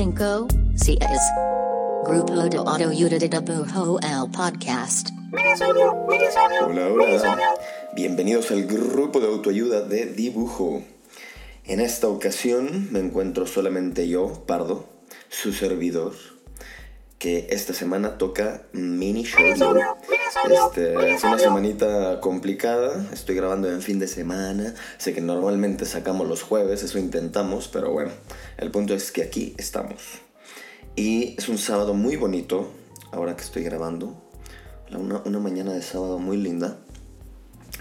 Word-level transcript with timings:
tre, 0.00 0.14
cuatro, 0.16 0.46
cinco, 0.48 0.48
cinco, 0.48 0.48
seis. 0.76 0.98
Grupo 2.06 2.34
de 2.34 3.28
Dibujo 3.28 3.98
el 4.02 4.30
podcast. 4.30 5.10
Hola, 6.66 6.86
hola. 6.88 7.54
Bienvenidos 7.94 8.50
al 8.50 8.64
grupo 8.64 9.20
de 9.20 9.26
autoayuda 9.26 9.82
de 9.82 10.06
dibujo. 10.06 10.82
En 11.66 11.80
esta 11.80 12.08
ocasión 12.08 12.88
me 12.90 13.00
encuentro 13.00 13.46
solamente 13.46 14.08
yo, 14.08 14.44
Pardo, 14.46 14.88
su 15.28 15.52
servidor, 15.52 16.14
que 17.20 17.48
esta 17.50 17.74
semana 17.74 18.16
toca 18.16 18.62
mini 18.72 19.24
show. 19.24 19.76
Este, 20.50 21.12
es 21.12 21.22
una 21.22 21.38
semanita 21.38 22.18
complicada, 22.18 23.06
estoy 23.12 23.36
grabando 23.36 23.70
en 23.70 23.82
fin 23.82 23.98
de 23.98 24.08
semana, 24.08 24.74
sé 24.96 25.12
que 25.12 25.20
normalmente 25.20 25.84
sacamos 25.84 26.26
los 26.26 26.42
jueves, 26.42 26.82
eso 26.82 26.98
intentamos, 26.98 27.68
pero 27.68 27.92
bueno, 27.92 28.10
el 28.56 28.70
punto 28.70 28.94
es 28.94 29.12
que 29.12 29.22
aquí 29.22 29.54
estamos. 29.58 30.00
Y 30.96 31.34
es 31.36 31.50
un 31.50 31.58
sábado 31.58 31.92
muy 31.92 32.16
bonito, 32.16 32.70
ahora 33.12 33.36
que 33.36 33.42
estoy 33.42 33.64
grabando, 33.64 34.18
una, 34.90 35.20
una 35.26 35.38
mañana 35.40 35.74
de 35.74 35.82
sábado 35.82 36.18
muy 36.18 36.38
linda. 36.38 36.78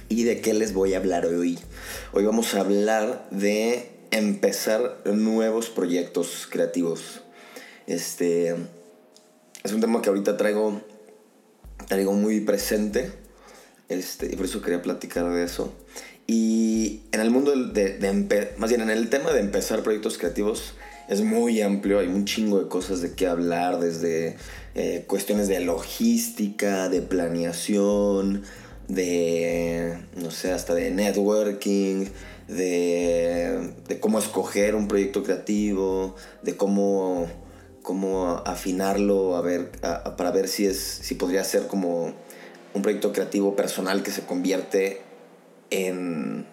¿Y 0.09 0.23
de 0.23 0.41
qué 0.41 0.53
les 0.53 0.73
voy 0.73 0.95
a 0.95 0.97
hablar 0.97 1.25
hoy? 1.25 1.57
Hoy 2.11 2.25
vamos 2.25 2.55
a 2.55 2.59
hablar 2.59 3.29
de 3.31 3.89
empezar 4.11 4.97
nuevos 5.05 5.69
proyectos 5.69 6.45
creativos. 6.51 7.21
Este 7.87 8.55
es 9.63 9.73
un 9.73 9.81
tema 9.81 10.02
que 10.02 10.09
ahorita 10.09 10.38
traigo 10.38 10.81
traigo 11.88 12.13
muy 12.13 12.39
presente. 12.41 13.11
Este, 13.89 14.27
y 14.27 14.35
por 14.35 14.45
eso 14.45 14.61
quería 14.61 14.81
platicar 14.81 15.29
de 15.29 15.43
eso. 15.43 15.73
Y 16.27 17.02
en 17.11 17.21
el 17.21 17.31
mundo 17.31 17.55
de, 17.55 17.97
de, 17.97 18.53
más 18.57 18.69
bien 18.69 18.81
en 18.81 18.91
el 18.91 19.09
tema 19.09 19.31
de 19.31 19.39
empezar 19.39 19.81
proyectos 19.81 20.17
creativos 20.17 20.75
es 21.07 21.21
muy 21.21 21.59
amplio, 21.61 21.97
hay 21.97 22.07
un 22.07 22.25
chingo 22.25 22.59
de 22.59 22.67
cosas 22.67 23.02
de 23.02 23.13
qué 23.13 23.25
hablar, 23.25 23.80
desde 23.80 24.37
eh, 24.75 25.05
cuestiones 25.07 25.47
de 25.47 25.59
logística, 25.61 26.87
de 26.87 27.02
planeación, 27.02 28.43
de, 28.87 29.97
no 30.17 30.30
sé, 30.30 30.52
hasta 30.52 30.75
de 30.75 30.91
networking, 30.91 32.05
de, 32.47 33.71
de 33.87 33.99
cómo 33.99 34.19
escoger 34.19 34.75
un 34.75 34.87
proyecto 34.87 35.23
creativo, 35.23 36.15
de 36.43 36.55
cómo 36.55 37.27
cómo 37.89 38.43
afinarlo 38.45 39.35
a 39.35 39.41
ver, 39.41 39.71
para 40.15 40.29
ver 40.29 40.47
si, 40.47 40.67
es, 40.67 40.77
si 40.77 41.15
podría 41.15 41.43
ser 41.43 41.65
como 41.65 42.13
un 42.75 42.81
proyecto 42.83 43.11
creativo 43.11 43.55
personal 43.55 44.03
que 44.03 44.11
se 44.11 44.27
convierte 44.27 45.01
en, 45.71 46.45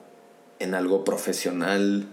en 0.60 0.74
algo 0.74 1.04
profesional 1.04 2.08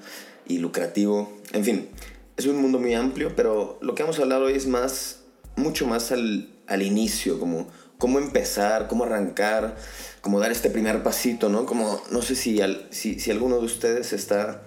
y 0.46 0.58
lucrativo. 0.58 1.32
En 1.54 1.64
fin, 1.64 1.88
es 2.36 2.48
un 2.48 2.58
mundo 2.58 2.80
muy 2.80 2.96
amplio, 2.96 3.34
pero 3.34 3.78
lo 3.80 3.96
que 3.96 4.04
vamos 4.04 4.20
a 4.20 4.24
hablar 4.24 4.42
hoy 4.42 4.56
es 4.56 4.68
más, 4.68 5.22
mucho 5.56 5.88
más 5.88 6.12
al, 6.12 6.50
al 6.68 6.82
inicio, 6.82 7.40
como 7.40 7.68
cómo 7.98 8.20
empezar, 8.20 8.90
cómo 8.90 9.06
arrancar, 9.06 9.78
cómo 10.20 10.42
dar 10.42 10.52
este 10.52 10.70
primer 10.70 11.02
pasito, 11.02 11.48
¿no? 11.48 11.66
Como, 11.66 12.02
no 12.12 12.22
sé 12.22 12.36
si, 12.36 12.60
si, 12.90 13.22
si 13.22 13.32
alguno 13.32 13.60
de 13.60 13.66
ustedes 13.68 14.12
está, 14.12 14.64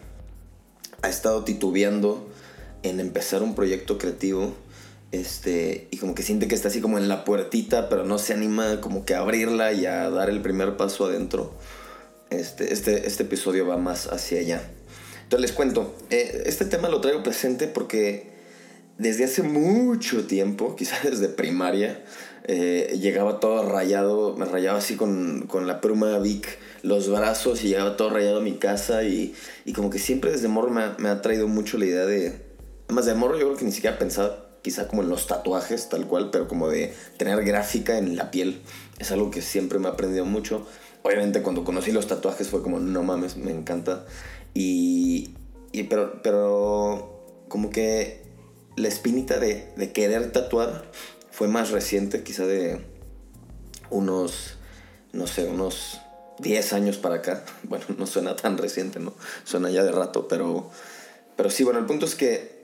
ha 1.02 1.08
estado 1.10 1.44
titubeando 1.44 2.26
en 2.82 3.00
empezar 3.00 3.42
un 3.42 3.54
proyecto 3.54 3.98
creativo. 3.98 4.54
Este, 5.12 5.88
y 5.90 5.98
como 5.98 6.14
que 6.14 6.22
siente 6.22 6.48
que 6.48 6.54
está 6.54 6.68
así 6.68 6.80
como 6.80 6.98
en 6.98 7.08
la 7.08 7.24
puertita, 7.24 7.88
pero 7.88 8.04
no 8.04 8.18
se 8.18 8.34
anima 8.34 8.80
como 8.80 9.04
que 9.04 9.14
a 9.14 9.20
abrirla 9.20 9.72
y 9.72 9.86
a 9.86 10.10
dar 10.10 10.28
el 10.30 10.42
primer 10.42 10.76
paso 10.76 11.06
adentro. 11.06 11.54
Este, 12.30 12.72
este, 12.72 13.06
este 13.06 13.22
episodio 13.22 13.66
va 13.66 13.76
más 13.76 14.08
hacia 14.08 14.40
allá. 14.40 14.68
Entonces 15.22 15.50
les 15.50 15.56
cuento, 15.56 15.94
eh, 16.10 16.42
este 16.46 16.64
tema 16.64 16.88
lo 16.88 17.00
traigo 17.00 17.22
presente 17.22 17.66
porque 17.66 18.30
desde 18.98 19.24
hace 19.24 19.42
mucho 19.42 20.26
tiempo, 20.26 20.76
quizás 20.76 21.04
desde 21.04 21.28
primaria, 21.28 22.04
eh, 22.48 22.96
llegaba 23.00 23.40
todo 23.40 23.68
rayado, 23.68 24.36
me 24.36 24.44
rayaba 24.44 24.78
así 24.78 24.96
con, 24.96 25.46
con, 25.48 25.66
la 25.66 25.80
pluma 25.80 26.16
Vic 26.20 26.58
los 26.82 27.10
brazos 27.10 27.64
y 27.64 27.68
llegaba 27.68 27.96
todo 27.96 28.10
rayado 28.10 28.38
a 28.38 28.42
mi 28.42 28.52
casa 28.52 29.02
y, 29.02 29.34
y 29.64 29.72
como 29.72 29.90
que 29.90 29.98
siempre 29.98 30.30
desde 30.30 30.46
morro 30.46 30.70
me 30.70 30.82
me 30.98 31.08
ha 31.08 31.20
traído 31.22 31.48
mucho 31.48 31.76
la 31.76 31.86
idea 31.86 32.06
de, 32.06 32.45
más 32.88 33.06
de 33.06 33.14
morro 33.14 33.38
yo 33.38 33.46
creo 33.46 33.56
que 33.56 33.64
ni 33.64 33.72
siquiera 33.72 33.98
pensaba 33.98 34.46
quizá 34.62 34.88
como 34.88 35.02
en 35.02 35.08
los 35.08 35.28
tatuajes 35.28 35.88
tal 35.88 36.06
cual, 36.06 36.30
pero 36.30 36.48
como 36.48 36.68
de 36.68 36.92
tener 37.18 37.44
gráfica 37.44 37.98
en 37.98 38.16
la 38.16 38.32
piel. 38.32 38.62
Es 38.98 39.12
algo 39.12 39.30
que 39.30 39.40
siempre 39.40 39.78
me 39.78 39.86
ha 39.86 39.92
aprendido 39.92 40.24
mucho. 40.24 40.66
Obviamente 41.02 41.40
cuando 41.42 41.62
conocí 41.62 41.92
los 41.92 42.08
tatuajes 42.08 42.48
fue 42.48 42.62
como, 42.62 42.80
no 42.80 43.04
mames, 43.04 43.36
me 43.36 43.52
encanta. 43.52 44.06
Y, 44.54 45.34
y 45.70 45.84
pero, 45.84 46.20
pero 46.20 47.44
como 47.48 47.70
que 47.70 48.22
la 48.76 48.88
espinita 48.88 49.38
de, 49.38 49.72
de 49.76 49.92
querer 49.92 50.32
tatuar 50.32 50.90
fue 51.30 51.46
más 51.46 51.70
reciente, 51.70 52.24
quizá 52.24 52.44
de 52.46 52.80
unos, 53.90 54.56
no 55.12 55.26
sé, 55.26 55.44
unos 55.46 56.00
10 56.40 56.72
años 56.72 56.96
para 56.96 57.16
acá. 57.16 57.44
Bueno, 57.62 57.84
no 57.98 58.06
suena 58.06 58.34
tan 58.34 58.58
reciente, 58.58 58.98
¿no? 58.98 59.14
Suena 59.44 59.70
ya 59.70 59.84
de 59.84 59.92
rato, 59.92 60.26
pero, 60.28 60.70
pero 61.36 61.50
sí, 61.50 61.62
bueno, 61.62 61.78
el 61.78 61.86
punto 61.86 62.06
es 62.06 62.14
que 62.14 62.55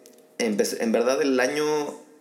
en 0.46 0.92
verdad 0.92 1.20
el 1.22 1.38
año 1.40 1.64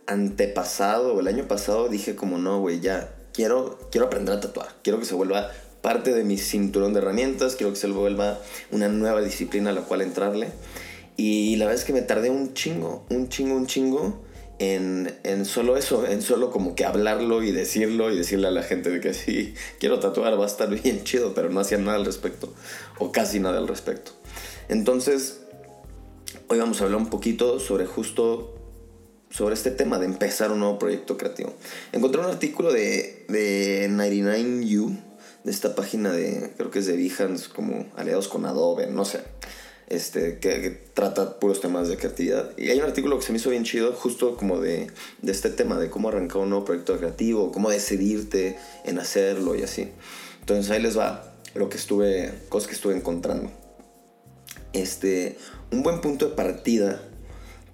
antepasado 0.08 1.16
o 1.16 1.20
el 1.20 1.28
año 1.28 1.48
pasado 1.48 1.88
dije 1.88 2.16
como 2.16 2.38
no, 2.38 2.59
güey, 2.59 2.80
ya 2.80 3.14
quiero, 3.34 3.80
quiero 3.92 4.08
aprender 4.08 4.36
a 4.36 4.40
tatuar. 4.40 4.76
Quiero 4.84 5.00
que 5.00 5.06
se 5.06 5.16
vuelva 5.16 5.52
parte 5.82 6.14
de 6.14 6.24
mi 6.24 6.38
cinturón 6.38 6.94
de 6.94 7.00
herramientas, 7.00 7.56
quiero 7.56 7.74
que 7.74 7.80
se 7.80 7.88
vuelva 7.88 8.40
una 8.72 8.88
nueva 8.88 9.22
disciplina 9.22 9.72
a 9.72 9.74
la 9.74 9.82
cual 9.82 10.02
entrarle. 10.02 10.50
Y 11.18 11.56
la 11.58 11.66
verdad 11.66 11.80
es 11.80 11.86
que 11.86 11.94
me 11.94 12.02
tardé 12.02 12.30
un 12.30 12.54
chingo, 12.54 13.06
un 13.09 13.30
chingo, 13.30 13.56
un 13.56 13.68
chingo 13.68 14.24
en, 14.59 15.14
en, 15.24 15.46
solo 15.46 15.76
eso, 15.76 16.06
en 16.06 16.22
solo 16.22 16.52
como 16.52 16.76
que 16.76 16.86
hablarlo 16.86 17.42
y 17.42 17.52
decirlo 17.52 18.12
y 18.12 18.18
decirle 18.18 18.48
a 18.48 18.52
la 18.52 18.64
gente 18.64 18.90
de 18.90 19.00
que 19.00 19.14
sí, 19.14 19.56
quiero 19.80 20.00
tatuar, 20.00 20.40
va 20.40 20.44
a 20.44 20.48
estar 20.48 20.70
bien 20.84 21.03
chido, 21.03 21.34
pero 21.34 21.50
no 21.50 21.59
hacía 21.59 21.78
nada 21.78 21.98
al 21.98 22.06
respecto, 22.06 22.53
o 23.00 23.12
casi 23.12 23.40
nada 23.40 23.58
al 23.58 23.68
respecto. 23.68 24.12
Entonces, 24.70 25.42
Hoy 26.47 26.59
vamos 26.59 26.80
a 26.80 26.86
hablar 26.86 27.00
un 27.00 27.09
poquito 27.09 27.59
sobre 27.59 27.86
justo 27.86 28.56
sobre 29.30 29.53
este 29.53 29.72
tema 29.72 29.97
de 30.00 30.06
empezar 30.06 30.52
un 30.52 30.59
nuevo 30.59 30.78
proyecto 30.78 31.18
creativo. 31.18 31.53
Encontré 31.92 32.22
un 32.22 32.28
artículo 32.28 32.72
de, 32.72 33.25
de 33.30 33.90
99U, 33.90 34.97
de 35.44 35.52
esta 35.52 35.74
página 35.74 36.12
de, 36.12 36.53
creo 36.58 36.70
que 36.70 36.80
es 36.80 36.86
de 36.86 36.97
Behance, 36.97 37.50
como 37.50 37.88
aliados 37.96 38.28
con 38.28 38.46
Adobe, 38.46 38.88
no 38.88 39.06
sé, 39.06 39.22
este, 39.88 40.40
que, 40.40 40.70
trata 40.94 41.40
puros 41.40 41.62
temas 41.62 41.88
de 41.88 41.97
creatividad. 41.97 42.52
Y 42.58 42.70
hay 42.70 42.80
un 42.80 42.86
artículo 42.86 43.18
que 43.18 43.25
se 43.25 43.31
me 43.31 43.38
hizo 43.38 43.50
bien 43.50 43.64
chido, 43.64 43.94
justo 43.94 44.36
como 44.36 44.59
de, 44.59 44.91
de 45.22 45.31
este 45.31 45.50
tema, 45.50 45.80
de 45.80 45.90
cómo 45.90 46.09
arrancar 46.09 46.38
un 46.41 46.50
nuevo 46.50 46.66
proyecto 46.66 46.97
creativo, 46.97 47.52
cómo 47.52 47.70
decidirte 47.70 48.58
en 48.86 49.00
hacerlo 49.00 49.56
y 49.56 49.64
así. 49.64 49.90
Entonces 50.41 50.70
ahí 50.72 50.81
les 50.81 50.97
va 50.97 51.36
lo 51.56 51.70
que 51.70 51.78
estuve, 51.78 52.34
cosas 52.50 52.68
que 52.68 52.75
estuve 52.75 52.96
encontrando. 52.96 53.60
Este, 54.74 55.38
un 55.72 55.84
buen 55.84 56.02
punto 56.02 56.30
de 56.30 56.36
partida 56.36 57.02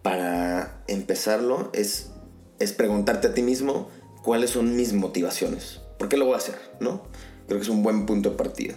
para 0.02 0.82
empezarlo 0.88 1.70
es, 1.74 2.12
es 2.60 2.74
preguntarte 2.74 3.28
a 3.28 3.34
ti 3.34 3.42
mismo 3.42 3.90
cuáles 4.24 4.52
son 4.52 4.76
mis 4.76 4.94
motivaciones. 4.94 5.82
¿Por 5.98 6.10
qué 6.10 6.18
lo 6.18 6.26
voy 6.26 6.36
a 6.36 6.38
hacer? 6.38 6.56
¿No? 6.80 7.04
Creo 7.48 7.60
que 7.60 7.64
es 7.64 7.70
un 7.70 7.84
buen 7.84 8.06
punto 8.06 8.32
de 8.32 8.36
partida. 8.36 8.76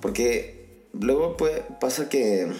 Porque 0.00 0.88
luego 0.92 1.36
pasa 1.80 2.08
que, 2.08 2.50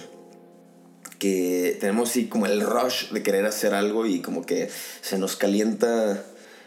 que 1.19 1.77
tenemos 1.81 2.11
así 2.11 2.27
como 2.27 2.47
el 2.47 2.61
rush 2.61 3.11
de 3.11 3.23
querer 3.23 3.47
hacer 3.47 3.75
algo 3.75 4.07
y 4.07 4.21
como 4.21 4.47
que 4.47 4.71
se 5.01 5.19
nos 5.19 5.37
calienta 5.37 6.25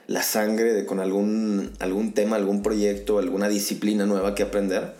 la 0.07 0.23
sangre 0.23 0.73
de, 0.73 0.85
con 0.85 0.99
algún, 0.99 1.73
algún 1.79 2.13
tema, 2.13 2.35
algún 2.35 2.63
proyecto, 2.63 3.19
alguna 3.19 3.49
disciplina 3.49 4.05
nueva 4.05 4.35
que 4.35 4.43
aprender. 4.43 4.95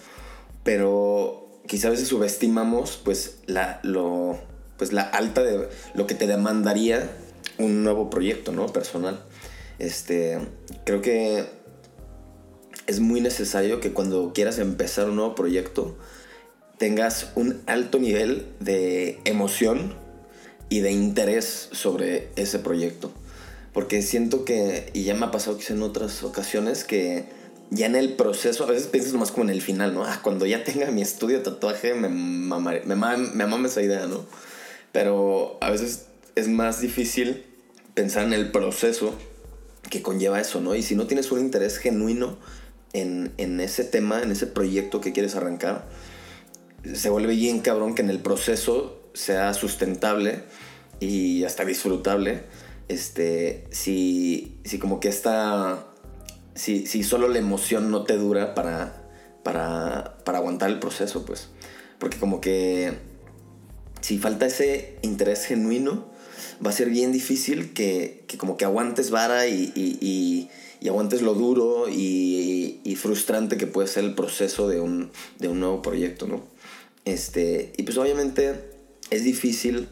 Pero 0.64 1.47
quizá 1.68 1.90
a 1.90 1.92
veces 1.92 2.08
subestimamos 2.08 3.00
pues 3.04 3.40
la, 3.46 3.80
lo, 3.84 4.40
pues 4.78 4.94
la 4.94 5.04
alta 5.04 5.44
de 5.44 5.70
lo 5.94 6.08
que 6.08 6.16
te 6.16 6.28
demandaría 6.28 7.12
un 7.58 7.84
nuevo 7.84 8.10
proyecto, 8.10 8.52
¿no? 8.52 8.68
Personal. 8.68 9.24
Este, 9.80 10.40
creo 10.86 11.02
que 11.02 11.46
es 12.88 13.00
muy 13.00 13.22
necesario 13.22 13.80
que 13.80 13.94
cuando 13.94 14.32
quieras 14.34 14.58
empezar 14.60 15.10
un 15.10 15.18
nuevo 15.18 15.36
proyecto 15.36 15.98
tengas 16.78 17.32
un 17.36 17.62
alto 17.66 18.00
nivel 18.00 18.48
de 18.60 19.20
emoción 19.26 19.96
y 20.70 20.80
de 20.80 20.92
interés 20.92 21.70
sobre 21.72 22.30
ese 22.36 22.60
proyecto. 22.60 23.12
Porque 23.74 24.02
siento 24.02 24.46
que, 24.46 24.90
y 24.94 25.04
ya 25.04 25.14
me 25.16 25.26
ha 25.26 25.32
pasado 25.32 25.58
quizá 25.58 25.74
en 25.74 25.84
otras 25.84 26.24
ocasiones, 26.24 26.84
que 26.84 27.26
ya 27.70 27.86
en 27.86 27.96
el 27.96 28.14
proceso, 28.14 28.64
a 28.64 28.68
veces 28.68 28.88
piensas 28.88 29.14
nomás 29.14 29.32
como 29.32 29.46
en 29.46 29.50
el 29.50 29.62
final, 29.62 29.94
¿no? 29.94 30.06
Ah, 30.06 30.20
cuando 30.24 30.46
ya 30.46 30.64
tenga 30.64 30.90
mi 30.92 31.02
estudio 31.02 31.38
de 31.40 31.44
tatuaje, 31.44 31.94
me 31.94 32.10
mama, 32.10 32.74
me, 32.86 32.96
me 32.96 33.68
esa 33.68 33.82
idea, 33.82 34.08
¿no? 34.08 34.26
Pero 34.92 35.58
a 35.62 35.70
veces 35.70 36.06
es 36.36 36.48
más 36.48 36.82
difícil 36.82 37.46
pensar 37.94 38.24
en 38.24 38.34
el 38.34 38.52
proceso 38.52 39.14
que 39.90 40.02
conlleva 40.02 40.40
eso, 40.40 40.62
¿no? 40.62 40.76
Y 40.76 40.84
si 40.84 40.96
no 40.96 41.08
tienes 41.08 41.32
un 41.32 41.40
interés 41.40 41.78
genuino 41.78 42.38
en, 42.94 43.34
en 43.38 43.60
ese 43.60 43.84
tema, 43.84 44.22
en 44.22 44.32
ese 44.32 44.48
proyecto 44.48 45.02
que 45.02 45.14
quieres 45.14 45.36
arrancar, 45.36 45.88
se 46.94 47.10
vuelve 47.10 47.36
bien 47.36 47.60
cabrón 47.60 47.96
que 47.96 48.02
en 48.02 48.10
el 48.10 48.20
proceso 48.20 49.02
sea 49.14 49.54
sustentable 49.54 50.44
y 51.00 51.44
hasta 51.44 51.66
disfrutable, 51.66 52.44
este, 52.88 53.66
si, 53.72 54.60
si 54.64 54.80
como 54.80 55.00
que 55.00 55.10
esta, 55.10 55.88
si, 56.58 56.88
si 56.88 57.04
solo 57.04 57.28
la 57.28 57.38
emoción 57.38 57.92
no 57.92 58.04
te 58.04 58.18
dura 58.18 58.56
para, 58.56 59.10
para, 59.44 60.18
para 60.26 60.40
aguantar 60.40 60.70
el 60.70 60.80
proceso, 60.80 61.26
pues. 61.26 61.50
Porque 62.00 62.18
como 62.18 62.42
que 62.42 62.94
si 64.02 64.18
falta 64.18 64.46
ese 64.46 64.98
interés 65.02 65.46
genuino, 65.46 66.06
va 66.66 66.72
a 66.72 66.74
ser 66.74 66.90
bien 66.90 67.12
difícil 67.12 67.74
que, 67.74 68.24
que 68.28 68.38
como 68.38 68.58
que 68.58 68.66
aguantes 68.66 69.12
vara 69.12 69.48
y, 69.48 69.72
y, 69.76 70.50
y, 70.82 70.88
aguantes 70.88 71.22
lo 71.22 71.34
duro 71.34 71.88
y, 71.90 72.96
frustrante 73.00 73.58
que 73.58 73.68
puede 73.68 73.88
ser 73.88 74.06
el 74.06 74.16
proceso 74.16 74.68
de 74.68 74.80
un, 74.80 75.12
de 75.38 75.50
un 75.50 75.60
nuevo 75.60 75.84
proyecto, 75.84 76.26
¿no? 76.28 76.42
Este, 77.06 77.74
y 77.78 77.84
pues 77.84 77.98
obviamente 77.98 78.72
es 79.12 79.24
difícil 79.24 79.88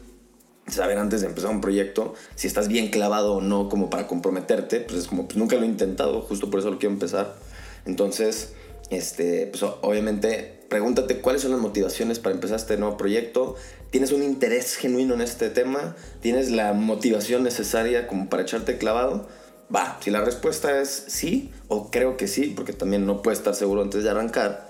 saber 0.68 0.98
antes 0.98 1.20
de 1.20 1.28
empezar 1.28 1.50
un 1.50 1.60
proyecto 1.60 2.14
si 2.34 2.46
estás 2.46 2.68
bien 2.68 2.88
clavado 2.88 3.34
o 3.34 3.40
no 3.40 3.68
como 3.68 3.90
para 3.90 4.06
comprometerte, 4.06 4.80
pues 4.80 5.00
es 5.00 5.06
como, 5.06 5.26
pues 5.26 5.36
nunca 5.36 5.56
lo 5.56 5.62
he 5.62 5.66
intentado, 5.66 6.20
justo 6.22 6.50
por 6.50 6.60
eso 6.60 6.70
lo 6.70 6.78
quiero 6.78 6.92
empezar. 6.92 7.36
Entonces, 7.84 8.52
este, 8.90 9.46
pues 9.46 9.62
obviamente 9.62 10.64
pregúntate 10.68 11.20
cuáles 11.20 11.42
son 11.42 11.52
las 11.52 11.60
motivaciones 11.60 12.18
para 12.18 12.34
empezar 12.34 12.56
este 12.56 12.76
nuevo 12.76 12.96
proyecto. 12.96 13.56
¿Tienes 13.90 14.12
un 14.12 14.22
interés 14.22 14.76
genuino 14.76 15.14
en 15.14 15.20
este 15.20 15.50
tema? 15.50 15.96
¿Tienes 16.20 16.50
la 16.50 16.72
motivación 16.72 17.44
necesaria 17.44 18.08
como 18.08 18.28
para 18.28 18.42
echarte 18.42 18.78
clavado? 18.78 19.28
Va, 19.74 19.98
si 20.00 20.10
la 20.10 20.20
respuesta 20.20 20.80
es 20.80 21.04
sí 21.08 21.50
o 21.68 21.90
creo 21.90 22.16
que 22.16 22.28
sí, 22.28 22.52
porque 22.54 22.72
también 22.72 23.06
no 23.06 23.22
puedes 23.22 23.38
estar 23.38 23.54
seguro 23.54 23.82
antes 23.82 24.04
de 24.04 24.10
arrancar, 24.10 24.68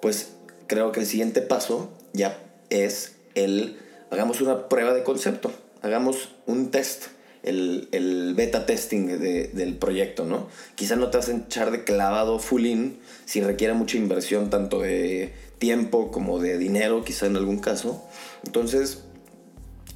pues 0.00 0.30
creo 0.66 0.92
que 0.92 1.00
el 1.00 1.06
siguiente 1.06 1.42
paso 1.42 1.90
ya 2.12 2.38
es 2.70 3.16
el 3.34 3.78
hagamos 4.10 4.40
una 4.40 4.68
prueba 4.68 4.94
de 4.94 5.02
concepto, 5.02 5.52
hagamos 5.82 6.30
un 6.46 6.70
test, 6.70 7.06
el, 7.42 8.34
beta 8.36 8.66
testing 8.66 9.06
del 9.06 9.76
proyecto, 9.76 10.24
¿no? 10.24 10.48
Quizá 10.74 10.96
no 10.96 11.10
te 11.10 11.18
vas 11.18 11.28
a 11.28 11.36
echar 11.36 11.70
de 11.70 11.84
clavado 11.84 12.38
full 12.38 12.66
in 12.66 12.98
si 13.24 13.40
requiere 13.40 13.74
mucha 13.74 13.96
inversión 13.96 14.50
tanto 14.50 14.80
de 14.80 15.32
tiempo 15.58 16.10
como 16.10 16.40
de 16.40 16.58
dinero, 16.58 17.04
quizá 17.04 17.26
en 17.26 17.36
algún 17.36 17.58
caso. 17.58 18.04
Entonces, 18.44 19.04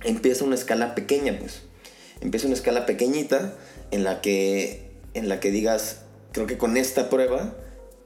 empieza 0.05 0.45
una 0.45 0.55
escala 0.55 0.95
pequeña, 0.95 1.37
pues. 1.39 1.63
Empieza 2.21 2.47
una 2.47 2.57
escala 2.57 2.87
pequeñita 2.87 3.55
en 3.91 4.05
la 4.05 4.21
que, 4.21 4.91
en 5.15 5.29
la 5.29 5.41
que 5.41 5.51
digas, 5.51 6.03
creo 6.33 6.47
que 6.47 6.59
con 6.59 6.77
esta 6.77 7.11
prueba 7.11 7.55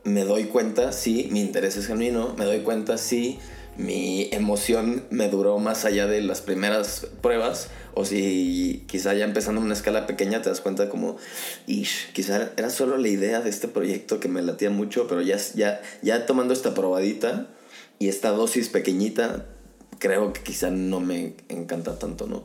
me 0.05 0.25
doy 0.25 0.45
cuenta 0.45 0.93
si 0.93 1.29
mi 1.31 1.41
interés 1.41 1.77
es 1.77 1.87
genuino, 1.87 2.35
me 2.37 2.45
doy 2.45 2.61
cuenta 2.61 2.99
si 2.99 3.39
mi 3.76 4.29
emoción 4.32 5.05
me 5.11 5.29
duró 5.29 5.59
más 5.59 5.85
allá 5.85 6.06
de 6.06 6.23
las 6.23 6.41
primeras 6.41 7.06
pruebas 7.21 7.69
o 7.94 8.05
si 8.05 8.85
quizá 8.87 9.15
ya 9.15 9.25
empezando 9.25 9.61
en 9.61 9.67
una 9.67 9.75
escala 9.75 10.06
pequeña 10.06 10.43
te 10.43 10.49
das 10.49 10.61
cuenta 10.61 10.88
como, 10.88 11.17
ish, 11.67 12.12
quizá 12.12 12.50
era 12.56 12.71
solo 12.71 12.97
la 12.97 13.09
idea 13.09 13.41
de 13.41 13.50
este 13.50 13.69
proyecto 13.69 14.21
que 14.21 14.29
me 14.29 14.43
latía 14.43 14.71
mucho, 14.71 15.06
pero 15.09 15.23
ya, 15.23 15.38
ya, 15.55 15.81
ya 16.03 16.26
tomando 16.26 16.53
esta 16.53 16.75
probadita 16.75 17.49
y 17.99 18.09
esta 18.09 18.31
dosis 18.31 18.69
pequeñita, 18.69 19.47
creo 19.99 20.32
que 20.32 20.43
quizá 20.43 20.71
no 20.71 21.00
me 21.00 21.35
encanta 21.49 21.99
tanto, 21.99 22.26
¿no? 22.26 22.44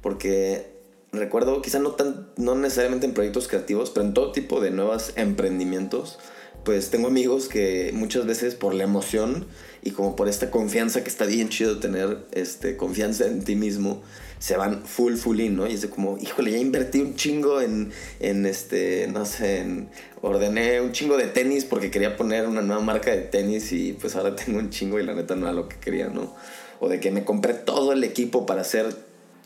Porque 0.00 0.74
recuerdo, 1.12 1.62
quizá 1.62 1.78
no, 1.78 1.92
tan, 1.92 2.28
no 2.36 2.54
necesariamente 2.54 3.06
en 3.06 3.14
proyectos 3.14 3.48
creativos, 3.48 3.90
pero 3.90 4.06
en 4.06 4.14
todo 4.14 4.32
tipo 4.32 4.60
de 4.60 4.70
nuevos 4.70 5.12
emprendimientos, 5.16 6.18
pues 6.64 6.90
tengo 6.90 7.08
amigos 7.08 7.48
que 7.48 7.90
muchas 7.94 8.26
veces 8.26 8.54
por 8.54 8.74
la 8.74 8.84
emoción 8.84 9.46
y 9.82 9.90
como 9.90 10.16
por 10.16 10.28
esta 10.28 10.50
confianza 10.50 11.04
que 11.04 11.10
está 11.10 11.26
bien 11.26 11.50
chido 11.50 11.78
tener 11.78 12.18
este, 12.32 12.76
confianza 12.76 13.26
en 13.26 13.44
ti 13.44 13.54
mismo, 13.54 14.02
se 14.38 14.56
van 14.56 14.84
full, 14.84 15.16
full 15.16 15.40
in, 15.40 15.56
¿no? 15.56 15.66
Y 15.66 15.74
es 15.74 15.86
como, 15.86 16.18
híjole, 16.18 16.52
ya 16.52 16.58
invertí 16.58 17.00
un 17.00 17.16
chingo 17.16 17.60
en, 17.60 17.92
en 18.20 18.46
este, 18.46 19.06
no 19.12 19.26
sé, 19.26 19.60
en, 19.60 19.88
ordené 20.22 20.80
un 20.80 20.92
chingo 20.92 21.16
de 21.16 21.26
tenis 21.26 21.64
porque 21.64 21.90
quería 21.90 22.16
poner 22.16 22.46
una 22.46 22.62
nueva 22.62 22.82
marca 22.82 23.10
de 23.10 23.22
tenis 23.22 23.72
y 23.72 23.92
pues 23.92 24.16
ahora 24.16 24.34
tengo 24.36 24.58
un 24.58 24.70
chingo 24.70 24.98
y 24.98 25.04
la 25.04 25.14
neta 25.14 25.34
no 25.36 25.46
era 25.46 25.54
lo 25.54 25.68
que 25.68 25.76
quería, 25.76 26.08
¿no? 26.08 26.34
O 26.80 26.88
de 26.88 26.98
que 27.00 27.10
me 27.10 27.24
compré 27.24 27.54
todo 27.54 27.92
el 27.92 28.04
equipo 28.04 28.46
para 28.46 28.62
hacer 28.62 28.94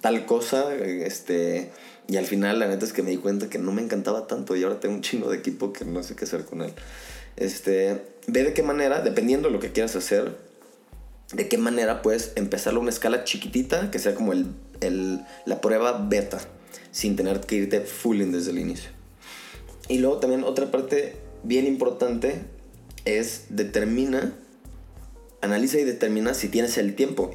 tal 0.00 0.24
cosa, 0.26 0.74
este, 0.74 1.70
y 2.08 2.16
al 2.16 2.24
final 2.24 2.58
la 2.58 2.66
neta 2.66 2.86
es 2.86 2.94
que 2.94 3.02
me 3.02 3.10
di 3.10 3.18
cuenta 3.18 3.50
que 3.50 3.58
no 3.58 3.70
me 3.70 3.82
encantaba 3.82 4.26
tanto 4.26 4.56
y 4.56 4.64
ahora 4.64 4.80
tengo 4.80 4.94
un 4.94 5.02
chingo 5.02 5.30
de 5.30 5.36
equipo 5.36 5.74
que 5.74 5.84
no 5.84 6.02
sé 6.02 6.16
qué 6.16 6.24
hacer 6.24 6.46
con 6.46 6.62
él. 6.62 6.72
Este, 7.36 8.02
ve 8.26 8.44
de 8.44 8.54
qué 8.54 8.62
manera, 8.62 9.02
dependiendo 9.02 9.48
de 9.48 9.54
lo 9.54 9.60
que 9.60 9.72
quieras 9.72 9.94
hacer, 9.94 10.34
de 11.32 11.48
qué 11.48 11.58
manera 11.58 12.00
puedes 12.00 12.32
empezarlo 12.36 12.80
a 12.80 12.82
una 12.82 12.90
escala 12.90 13.24
chiquitita, 13.24 13.90
que 13.90 13.98
sea 13.98 14.14
como 14.14 14.32
el, 14.32 14.46
el, 14.80 15.20
la 15.44 15.60
prueba 15.60 16.06
beta, 16.08 16.40
sin 16.92 17.14
tener 17.14 17.40
que 17.40 17.56
irte 17.56 17.82
full 17.82 18.22
in 18.22 18.32
desde 18.32 18.52
el 18.52 18.58
inicio. 18.58 18.88
Y 19.88 19.98
luego 19.98 20.16
también 20.16 20.44
otra 20.44 20.70
parte 20.70 21.14
bien 21.42 21.66
importante 21.66 22.40
es 23.04 23.44
determina, 23.50 24.32
analiza 25.42 25.78
y 25.78 25.84
determina 25.84 26.32
si 26.32 26.48
tienes 26.48 26.78
el 26.78 26.94
tiempo. 26.94 27.30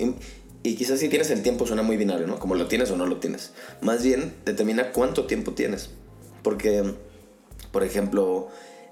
Y 0.64 0.76
quizás 0.76 1.00
si 1.00 1.10
tienes 1.10 1.30
el 1.30 1.44
tiempo 1.44 1.68
suena 1.68 1.84
muy 1.84 1.98
binario, 1.98 2.26
¿no? 2.26 2.40
Como 2.40 2.56
lo 2.56 2.68
tienes 2.68 2.90
o 2.90 2.96
no 2.96 3.06
lo 3.06 3.18
tienes. 3.18 3.52
Más 3.82 4.02
bien, 4.02 4.34
determina 4.46 4.94
cuánto 4.94 5.26
tiempo 5.26 5.52
tienes. 5.52 5.90
Porque, 6.42 6.94
por 7.72 7.84
ejemplo, 7.84 8.48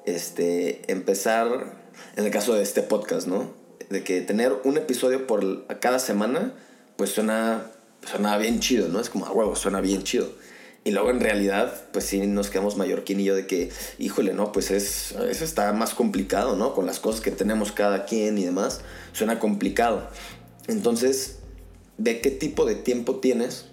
este, 0.06 0.82
empezar, 0.92 1.78
en 2.18 2.26
el 2.26 2.32
caso 2.32 2.54
de 2.56 2.62
este 2.62 2.82
podcast, 2.82 3.26
¿no? 3.26 3.54
De 3.90 4.04
que 4.04 4.20
tener 4.20 4.54
un 4.66 4.76
episodio 4.76 5.28
por 5.28 5.66
cada 5.80 6.00
semana, 6.00 6.54
pues 6.98 7.12
suena, 7.12 7.72
suena 8.06 8.38
bien 8.38 8.60
chido, 8.60 8.90
¿no? 8.90 9.00
Es 9.00 9.10
como, 9.10 9.26
a 9.26 9.32
huevo, 9.32 9.56
suena 9.56 9.80
bien 9.80 10.04
chido. 10.04 10.30
Y 10.84 10.92
luego 10.92 11.10
en 11.12 11.22
realidad, 11.22 11.86
pues 11.94 12.06
sí 12.06 12.20
nos 12.28 12.50
quedamos 12.50 12.76
Mallorquín 12.76 13.22
y 13.22 13.26
yo 13.26 13.36
de 13.36 13.48
que, 13.48 13.70
híjole, 13.98 14.34
no, 14.34 14.52
pues 14.52 14.72
es, 14.72 15.14
eso 15.30 15.46
está 15.46 15.72
más 15.72 15.94
complicado, 15.94 16.58
¿no? 16.58 16.74
Con 16.74 16.86
las 16.86 17.00
cosas 17.00 17.22
que 17.22 17.32
tenemos 17.32 17.72
cada 17.72 18.06
quien 18.06 18.38
y 18.38 18.44
demás, 18.44 18.82
suena 19.14 19.40
complicado. 19.40 20.10
Entonces, 20.68 21.41
de 22.04 22.20
qué 22.20 22.32
tipo 22.32 22.66
de 22.66 22.76
tiempo 22.76 23.18
tienes, 23.18 23.66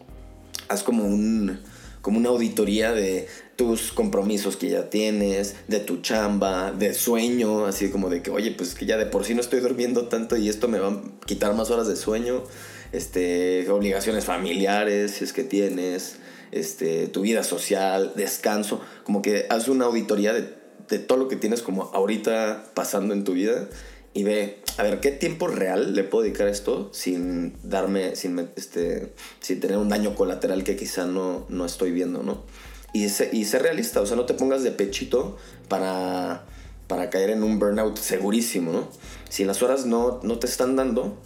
haz 0.69 0.83
como 0.83 1.05
un, 1.05 1.61
como 2.03 2.19
una 2.19 2.29
auditoría 2.29 2.93
de 2.93 3.27
tus 3.57 3.93
compromisos 3.93 4.57
que 4.57 4.69
ya 4.69 4.91
tienes, 4.91 5.57
de 5.67 5.81
tu 5.81 6.01
chamba, 6.01 6.73
de 6.73 6.95
sueño, 6.95 7.67
así 7.67 7.91
como 7.91 8.11
de 8.11 8.23
que, 8.23 8.31
oye, 8.31 8.53
pues 8.53 8.75
que 8.75 8.87
ya 8.87 8.97
de 8.97 9.07
por 9.07 9.25
sí 9.25 9.35
no 9.35 9.41
estoy 9.41 9.61
durmiendo 9.61 10.09
tanto 10.09 10.37
y 10.37 10.49
esto 10.49 10.69
me 10.69 10.79
va 10.79 10.89
a 10.89 11.03
quitar 11.27 11.55
más 11.55 11.71
horas 11.71 11.89
de 11.89 11.97
sueño, 11.97 12.45
este, 12.93 13.69
obligaciones 13.71 14.25
familiares, 14.25 15.13
si 15.13 15.25
es 15.25 15.33
que 15.33 15.43
tienes, 15.43 16.17
este, 16.53 17.09
tu 17.09 17.23
vida 17.23 17.43
social, 17.43 18.13
descanso, 18.15 18.81
como 19.05 19.23
que 19.23 19.47
haz 19.49 19.69
una 19.69 19.87
auditoría 19.87 20.33
de, 20.35 20.55
de 20.89 20.99
todo 20.99 21.19
lo 21.19 21.29
que 21.29 21.37
tienes 21.37 21.63
como 21.63 21.91
ahorita 21.95 22.73
pasando 22.75 23.15
en 23.15 23.25
tu 23.25 23.33
vida 23.33 23.69
y 24.15 24.23
ve, 24.23 24.61
a 24.79 24.83
ver, 24.83 25.01
¿qué 25.01 25.11
tiempo 25.11 25.49
real 25.49 25.95
le 25.95 26.05
puedo 26.05 26.25
dedicar 26.25 26.47
a 26.47 26.51
esto 26.51 26.89
sin 26.93 27.55
darme, 27.63 28.17
sin, 28.17 28.39
este, 28.57 29.13
sin 29.41 29.61
tener 29.61 29.77
un 29.77 29.89
daño 29.89 30.15
colateral 30.15 30.65
que 30.65 30.77
quizá 30.77 31.07
no, 31.07 31.45
no 31.49 31.67
estoy 31.67 31.93
viendo, 31.93 32.23
¿no? 32.23 32.45
y, 32.93 33.09
sé, 33.09 33.31
y 33.33 33.45
ser 33.45 33.63
realista, 33.63 34.01
o 34.01 34.07
sea, 34.07 34.17
no 34.17 34.27
te 34.27 34.35
pongas 34.35 34.63
de 34.63 34.71
pechito 34.71 35.37
para, 35.69 36.45
para 36.87 37.11
caer 37.11 37.31
en 37.31 37.43
un 37.43 37.59
burnout 37.59 37.99
segurísimo, 37.99 38.73
¿no? 38.73 38.89
Si 39.29 39.45
las 39.45 39.63
horas 39.63 39.87
no, 39.87 40.21
no 40.23 40.39
te 40.39 40.47
están 40.47 40.77
dando, 40.77 41.19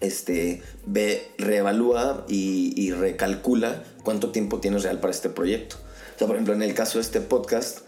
este, 0.00 0.62
ve, 0.84 1.30
reevalúa 1.38 2.26
y, 2.28 2.74
y, 2.76 2.92
recalcula 2.92 3.84
cuánto 4.02 4.30
tiempo 4.30 4.58
tienes 4.58 4.82
real 4.82 5.00
para 5.00 5.12
este 5.12 5.30
proyecto. 5.30 5.76
O 6.16 6.18
sea, 6.18 6.26
por 6.26 6.36
ejemplo, 6.36 6.54
en 6.54 6.62
el 6.62 6.74
caso 6.74 6.98
de 6.98 7.02
este 7.02 7.20
podcast, 7.20 7.80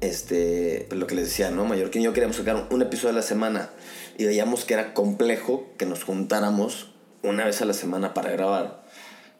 este, 0.00 0.88
lo 0.90 1.06
que 1.06 1.14
les 1.14 1.26
decía, 1.26 1.50
¿no? 1.50 1.64
Mallorquín 1.64 2.02
y 2.02 2.04
yo 2.04 2.12
queríamos 2.12 2.36
sacar 2.36 2.68
un 2.70 2.82
episodio 2.82 3.10
a 3.10 3.16
la 3.16 3.22
semana 3.22 3.70
y 4.18 4.24
veíamos 4.24 4.64
que 4.64 4.74
era 4.74 4.94
complejo 4.94 5.66
que 5.78 5.86
nos 5.86 6.04
juntáramos 6.04 6.92
una 7.22 7.44
vez 7.44 7.60
a 7.62 7.64
la 7.64 7.72
semana 7.72 8.14
para 8.14 8.30
grabar. 8.32 8.84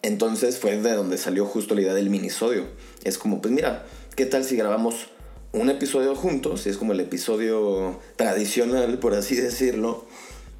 Entonces 0.02 0.58
fue 0.58 0.76
de 0.76 0.92
donde 0.92 1.18
salió 1.18 1.46
justo 1.46 1.74
la 1.74 1.82
idea 1.82 1.94
del 1.94 2.10
minisodio. 2.10 2.66
Es 3.04 3.18
como, 3.18 3.40
pues 3.40 3.52
mira, 3.52 3.86
¿qué 4.14 4.26
tal 4.26 4.44
si 4.44 4.56
grabamos 4.56 5.08
un 5.52 5.70
episodio 5.70 6.14
juntos? 6.14 6.66
Es 6.66 6.76
como 6.76 6.92
el 6.92 7.00
episodio 7.00 8.00
tradicional, 8.16 8.98
por 8.98 9.14
así 9.14 9.36
decirlo. 9.36 10.06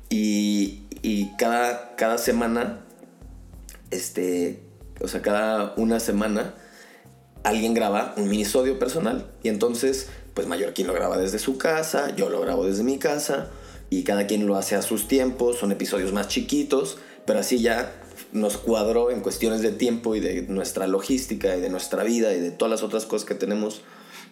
Y, 0.08 0.82
y 1.02 1.32
cada, 1.36 1.96
cada 1.96 2.18
semana, 2.18 2.84
este, 3.90 4.62
o 5.00 5.08
sea, 5.08 5.22
cada 5.22 5.74
una 5.76 6.00
semana, 6.00 6.54
alguien 7.46 7.74
graba 7.74 8.14
un 8.16 8.28
minisodio 8.28 8.78
personal. 8.78 9.30
Y 9.42 9.48
entonces, 9.48 10.08
pues 10.34 10.46
Mallorquín 10.46 10.86
lo 10.86 10.92
graba 10.92 11.16
desde 11.16 11.38
su 11.38 11.58
casa, 11.58 12.14
yo 12.16 12.28
lo 12.28 12.40
grabo 12.40 12.66
desde 12.66 12.82
mi 12.82 12.98
casa. 12.98 13.50
Y 13.88 14.02
cada 14.02 14.26
quien 14.26 14.46
lo 14.46 14.56
hace 14.56 14.74
a 14.74 14.82
sus 14.82 15.06
tiempos, 15.06 15.58
son 15.58 15.70
episodios 15.70 16.12
más 16.12 16.26
chiquitos, 16.28 16.98
pero 17.24 17.38
así 17.38 17.60
ya 17.60 17.92
nos 18.32 18.56
cuadró 18.56 19.10
en 19.10 19.20
cuestiones 19.20 19.62
de 19.62 19.70
tiempo 19.70 20.16
y 20.16 20.20
de 20.20 20.42
nuestra 20.42 20.88
logística 20.88 21.56
y 21.56 21.60
de 21.60 21.70
nuestra 21.70 22.02
vida 22.02 22.34
y 22.34 22.40
de 22.40 22.50
todas 22.50 22.70
las 22.70 22.82
otras 22.82 23.06
cosas 23.06 23.28
que 23.28 23.36
tenemos 23.36 23.82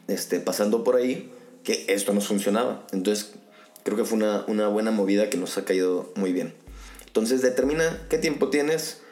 este, 0.09 0.41
pasando 0.41 0.83
por 0.83 0.97
ahí, 0.97 1.31
que 1.63 1.85
esto 1.89 2.13
nos 2.13 2.27
funcionaba. 2.27 2.85
Entonces, 2.93 3.35
creo 3.85 3.97
que 3.97 4.05
fue 4.05 4.19
una, 4.19 4.69
buena 4.69 4.91
movida 4.91 5.31
que 5.31 5.37
nos 5.37 5.57
ha 5.57 5.65
caído 5.65 6.13
muy 6.17 6.33
bien. 6.33 6.55
Entonces 7.07 7.43
determina 7.43 8.05
qué 8.11 8.19
tiempo 8.19 8.49
tienes, 8.49 9.03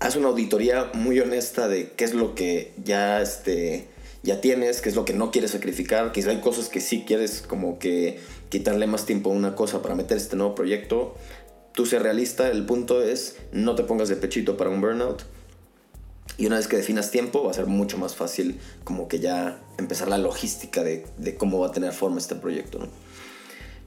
haz 0.00 0.16
una 0.16 0.28
auditoría 0.28 0.90
muy 0.94 1.18
honesta 1.20 1.68
de 1.68 1.90
qué 1.92 2.04
es 2.04 2.14
lo 2.14 2.34
que 2.34 2.72
ya, 2.84 3.20
este, 3.20 3.88
ya 4.22 4.40
tienes, 4.40 4.80
qué 4.80 4.88
es 4.88 4.96
lo 4.96 5.04
que 5.04 5.12
no 5.12 5.30
quieres 5.30 5.52
sacrificar, 5.52 6.12
quizá 6.12 6.30
hay 6.30 6.40
cosas 6.40 6.68
que 6.68 6.80
sí 6.80 7.04
quieres 7.06 7.42
como 7.46 7.78
que 7.78 8.20
quitarle 8.48 8.86
más 8.86 9.06
tiempo 9.06 9.30
a 9.30 9.34
una 9.34 9.54
cosa 9.54 9.82
para 9.82 9.94
meter 9.94 10.16
este 10.16 10.36
nuevo 10.36 10.54
proyecto. 10.54 11.16
Tú 11.72 11.86
sé 11.86 11.98
realista, 11.98 12.50
el 12.50 12.64
punto 12.66 13.02
es 13.02 13.36
no 13.52 13.74
te 13.74 13.84
pongas 13.84 14.08
de 14.08 14.16
pechito 14.16 14.56
para 14.56 14.70
un 14.70 14.80
burnout. 14.80 15.22
Y 16.36 16.46
una 16.46 16.56
vez 16.56 16.68
que 16.68 16.76
definas 16.76 17.10
tiempo 17.10 17.42
va 17.42 17.50
a 17.50 17.54
ser 17.54 17.66
mucho 17.66 17.98
más 17.98 18.14
fácil 18.14 18.60
como 18.84 19.08
que 19.08 19.18
ya 19.18 19.60
empezar 19.76 20.06
la 20.06 20.18
logística 20.18 20.84
de, 20.84 21.04
de 21.16 21.34
cómo 21.34 21.58
va 21.58 21.68
a 21.68 21.72
tener 21.72 21.92
forma 21.92 22.18
este 22.18 22.36
proyecto. 22.36 22.78
¿no? 22.78 22.88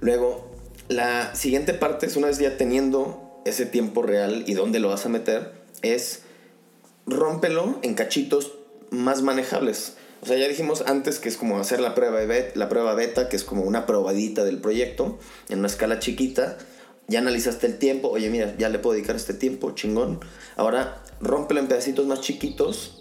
Luego, 0.02 0.52
la 0.90 1.34
siguiente 1.34 1.74
parte 1.74 2.06
es 2.08 2.18
una 2.18 2.28
vez 2.28 2.40
ya 2.40 2.58
teniendo 2.58 3.42
ese 3.46 3.66
tiempo 3.66 4.02
real 4.02 4.44
y 4.48 4.54
dónde 4.54 4.80
lo 4.80 4.90
vas 4.90 5.06
a 5.06 5.10
meter, 5.10 5.62
es 5.82 6.24
rómpelo 7.06 7.80
en 7.82 7.94
cachitos 7.96 8.54
más 8.90 9.22
manejables. 9.22 9.96
O 10.22 10.28
sea, 10.28 10.38
ya 10.38 10.48
dijimos 10.48 10.84
antes 10.86 11.20
que 11.20 11.30
es 11.30 11.38
como 11.38 11.60
hacer 11.60 11.80
la 11.80 11.96
prueba, 11.96 12.24
beta, 12.26 12.52
la 12.56 12.70
prueba 12.70 12.94
beta, 12.94 13.28
que 13.28 13.36
es 13.36 13.44
como 13.44 13.64
una 13.64 13.88
probadita 13.88 14.44
del 14.44 14.60
proyecto 14.60 15.18
en 15.50 15.60
una 15.60 15.68
escala 15.68 16.00
chiquita. 16.00 16.58
Ya 17.08 17.20
analizaste 17.20 17.66
el 17.66 17.80
tiempo, 17.80 18.10
oye, 18.10 18.30
mira, 18.30 18.56
ya 18.58 18.70
le 18.70 18.80
puedo 18.80 18.94
dedicar 18.94 19.16
este 19.16 19.34
tiempo, 19.34 19.72
chingón. 19.72 20.20
Ahora, 20.56 21.02
rómpelo 21.20 21.60
en 21.60 21.68
pedacitos 21.68 22.06
más 22.06 22.22
chiquitos 22.22 22.98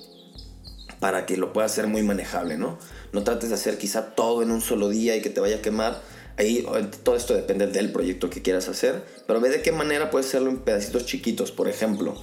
para 0.98 1.26
que 1.26 1.36
lo 1.36 1.52
puedas 1.52 1.72
hacer 1.72 1.86
muy 1.86 2.02
manejable, 2.02 2.56
¿no? 2.56 2.78
No 3.12 3.22
trates 3.22 3.50
de 3.50 3.54
hacer 3.56 3.78
quizá 3.78 4.14
todo 4.14 4.42
en 4.42 4.50
un 4.50 4.60
solo 4.60 4.88
día 4.88 5.16
y 5.16 5.22
que 5.22 5.30
te 5.30 5.40
vaya 5.40 5.56
a 5.56 5.62
quemar. 5.62 6.00
Ahí 6.36 6.66
todo 7.02 7.16
esto 7.16 7.34
depende 7.34 7.66
del 7.66 7.92
proyecto 7.92 8.30
que 8.30 8.40
quieras 8.40 8.68
hacer, 8.68 9.02
pero 9.26 9.40
ve 9.40 9.50
de 9.50 9.60
qué 9.60 9.72
manera 9.72 10.10
puedes 10.10 10.28
hacerlo 10.28 10.48
en 10.50 10.58
pedacitos 10.58 11.04
chiquitos. 11.04 11.52
Por 11.52 11.68
ejemplo, 11.68 12.14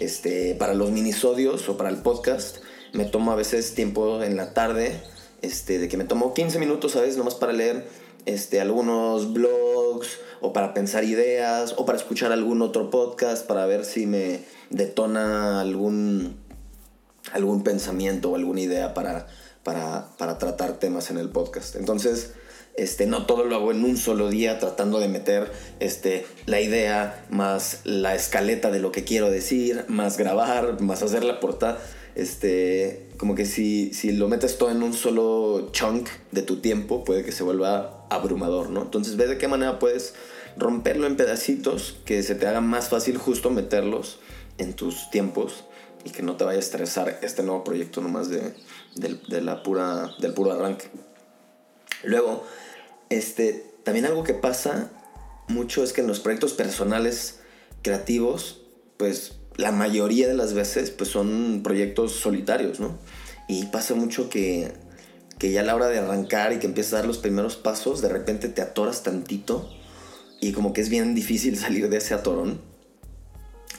este, 0.00 0.54
para 0.54 0.74
los 0.74 0.90
minisodios 0.90 1.68
o 1.68 1.76
para 1.76 1.90
el 1.90 1.98
podcast, 1.98 2.58
me 2.92 3.04
tomo 3.04 3.32
a 3.32 3.36
veces 3.36 3.74
tiempo 3.74 4.22
en 4.22 4.36
la 4.36 4.52
tarde, 4.52 5.00
este, 5.42 5.78
de 5.78 5.88
que 5.88 5.96
me 5.96 6.04
tomo 6.04 6.34
15 6.34 6.58
minutos, 6.58 6.92
¿sabes? 6.92 7.16
Nomás 7.16 7.34
para 7.34 7.52
leer 7.52 7.86
este, 8.26 8.60
algunos 8.60 9.32
blogs 9.32 10.18
o 10.40 10.52
para 10.52 10.74
pensar 10.74 11.04
ideas 11.04 11.74
o 11.76 11.84
para 11.86 11.98
escuchar 11.98 12.32
algún 12.32 12.62
otro 12.62 12.90
podcast 12.90 13.46
para 13.46 13.66
ver 13.66 13.84
si 13.84 14.06
me 14.06 14.44
detona 14.70 15.60
algún, 15.60 16.36
algún 17.32 17.62
pensamiento 17.62 18.30
o 18.30 18.36
alguna 18.36 18.60
idea 18.60 18.94
para, 18.94 19.26
para, 19.62 20.08
para 20.16 20.38
tratar 20.38 20.78
temas 20.78 21.10
en 21.10 21.18
el 21.18 21.28
podcast. 21.28 21.76
Entonces, 21.76 22.32
este, 22.76 23.06
no 23.06 23.26
todo 23.26 23.44
lo 23.44 23.56
hago 23.56 23.72
en 23.72 23.84
un 23.84 23.96
solo 23.96 24.30
día 24.30 24.58
tratando 24.58 25.00
de 25.00 25.08
meter 25.08 25.50
este, 25.80 26.26
la 26.46 26.60
idea 26.60 27.26
más 27.30 27.80
la 27.84 28.14
escaleta 28.14 28.70
de 28.70 28.78
lo 28.78 28.92
que 28.92 29.04
quiero 29.04 29.30
decir, 29.30 29.84
más 29.88 30.16
grabar, 30.16 30.80
más 30.80 31.02
hacer 31.02 31.24
la 31.24 31.40
portada. 31.40 31.78
Este, 32.14 33.08
como 33.16 33.34
que 33.34 33.46
si, 33.46 33.92
si 33.94 34.12
lo 34.12 34.28
metes 34.28 34.58
todo 34.58 34.70
en 34.70 34.82
un 34.82 34.92
solo 34.92 35.70
chunk 35.72 36.08
de 36.32 36.42
tu 36.42 36.56
tiempo, 36.56 37.04
puede 37.04 37.24
que 37.24 37.32
se 37.32 37.42
vuelva 37.42 38.06
abrumador, 38.10 38.70
¿no? 38.70 38.82
Entonces, 38.82 39.16
ve 39.16 39.26
de 39.26 39.38
qué 39.38 39.46
manera 39.46 39.78
puedes 39.78 40.14
romperlo 40.56 41.06
en 41.06 41.16
pedacitos 41.16 41.98
que 42.04 42.22
se 42.22 42.34
te 42.34 42.46
haga 42.46 42.60
más 42.60 42.88
fácil 42.88 43.16
justo 43.18 43.50
meterlos 43.50 44.18
en 44.58 44.74
tus 44.74 45.10
tiempos 45.10 45.64
y 46.04 46.10
que 46.10 46.22
no 46.22 46.36
te 46.36 46.44
vaya 46.44 46.56
a 46.56 46.60
estresar 46.60 47.18
este 47.22 47.42
nuevo 47.42 47.62
proyecto 47.62 48.00
nomás 48.00 48.28
de, 48.28 48.54
de 48.96 49.40
la 49.40 49.62
pura, 49.62 50.10
del 50.18 50.32
puro 50.32 50.52
arranque. 50.52 50.90
Luego, 52.02 52.44
este, 53.08 53.64
también 53.84 54.06
algo 54.06 54.24
que 54.24 54.34
pasa 54.34 54.90
mucho 55.48 55.82
es 55.82 55.92
que 55.92 56.00
en 56.00 56.06
los 56.06 56.20
proyectos 56.20 56.52
personales 56.52 57.40
creativos, 57.82 58.62
pues 58.96 59.34
la 59.56 59.72
mayoría 59.72 60.28
de 60.28 60.34
las 60.34 60.54
veces 60.54 60.90
pues 60.90 61.10
son 61.10 61.60
proyectos 61.62 62.12
solitarios, 62.12 62.80
¿no? 62.80 62.98
Y 63.48 63.66
pasa 63.66 63.94
mucho 63.94 64.30
que, 64.30 64.72
que 65.38 65.52
ya 65.52 65.60
a 65.60 65.64
la 65.64 65.74
hora 65.74 65.88
de 65.88 65.98
arrancar 65.98 66.52
y 66.52 66.58
que 66.58 66.66
empiezas 66.66 66.94
a 66.94 66.96
dar 66.96 67.06
los 67.06 67.18
primeros 67.18 67.56
pasos, 67.56 68.00
de 68.00 68.08
repente 68.08 68.48
te 68.48 68.62
atoras 68.62 69.02
tantito 69.02 69.68
y 70.40 70.52
como 70.52 70.72
que 70.72 70.80
es 70.80 70.88
bien 70.88 71.14
difícil 71.14 71.56
salir 71.58 71.88
de 71.88 71.98
ese 71.98 72.14
atorón. 72.14 72.60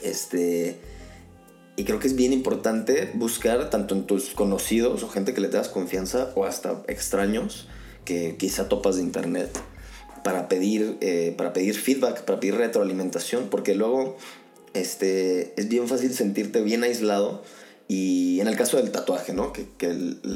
Este, 0.03 0.80
y 1.75 1.86
creo 1.86 2.00
que 2.00 2.08
es 2.08 2.15
bien 2.15 2.34
importante 2.34 3.12
buscar 3.13 3.70
tanto 3.70 3.96
en 3.96 4.06
tus 4.06 4.32
conocidos 4.32 5.03
o 5.03 5.10
gente 5.10 5.34
que 5.34 5.41
le 5.41 5.48
tengas 5.48 5.70
confianza 5.70 6.32
o 6.36 6.46
hasta 6.46 6.84
extraños 6.88 7.68
que 8.05 8.36
quizá 8.38 8.67
topas 8.70 8.96
de 8.96 9.03
internet 9.03 9.50
para 10.24 10.48
pedir, 10.48 10.98
eh, 11.01 11.34
para 11.38 11.53
pedir 11.53 11.75
feedback, 11.75 12.24
para 12.24 12.39
pedir 12.39 12.55
retroalimentación, 12.55 13.50
porque 13.50 13.75
luego 13.75 14.17
este, 14.74 15.53
es 15.60 15.67
bien 15.67 15.88
fácil 15.88 16.13
sentirte 16.13 16.62
bien 16.62 16.84
aislado. 16.84 17.43
Y 17.88 18.39
en 18.39 18.48
el 18.48 18.55
caso 18.55 18.77
del 18.77 18.91
tatuaje, 18.91 19.34
¿no? 19.34 19.51
Que, 19.51 19.67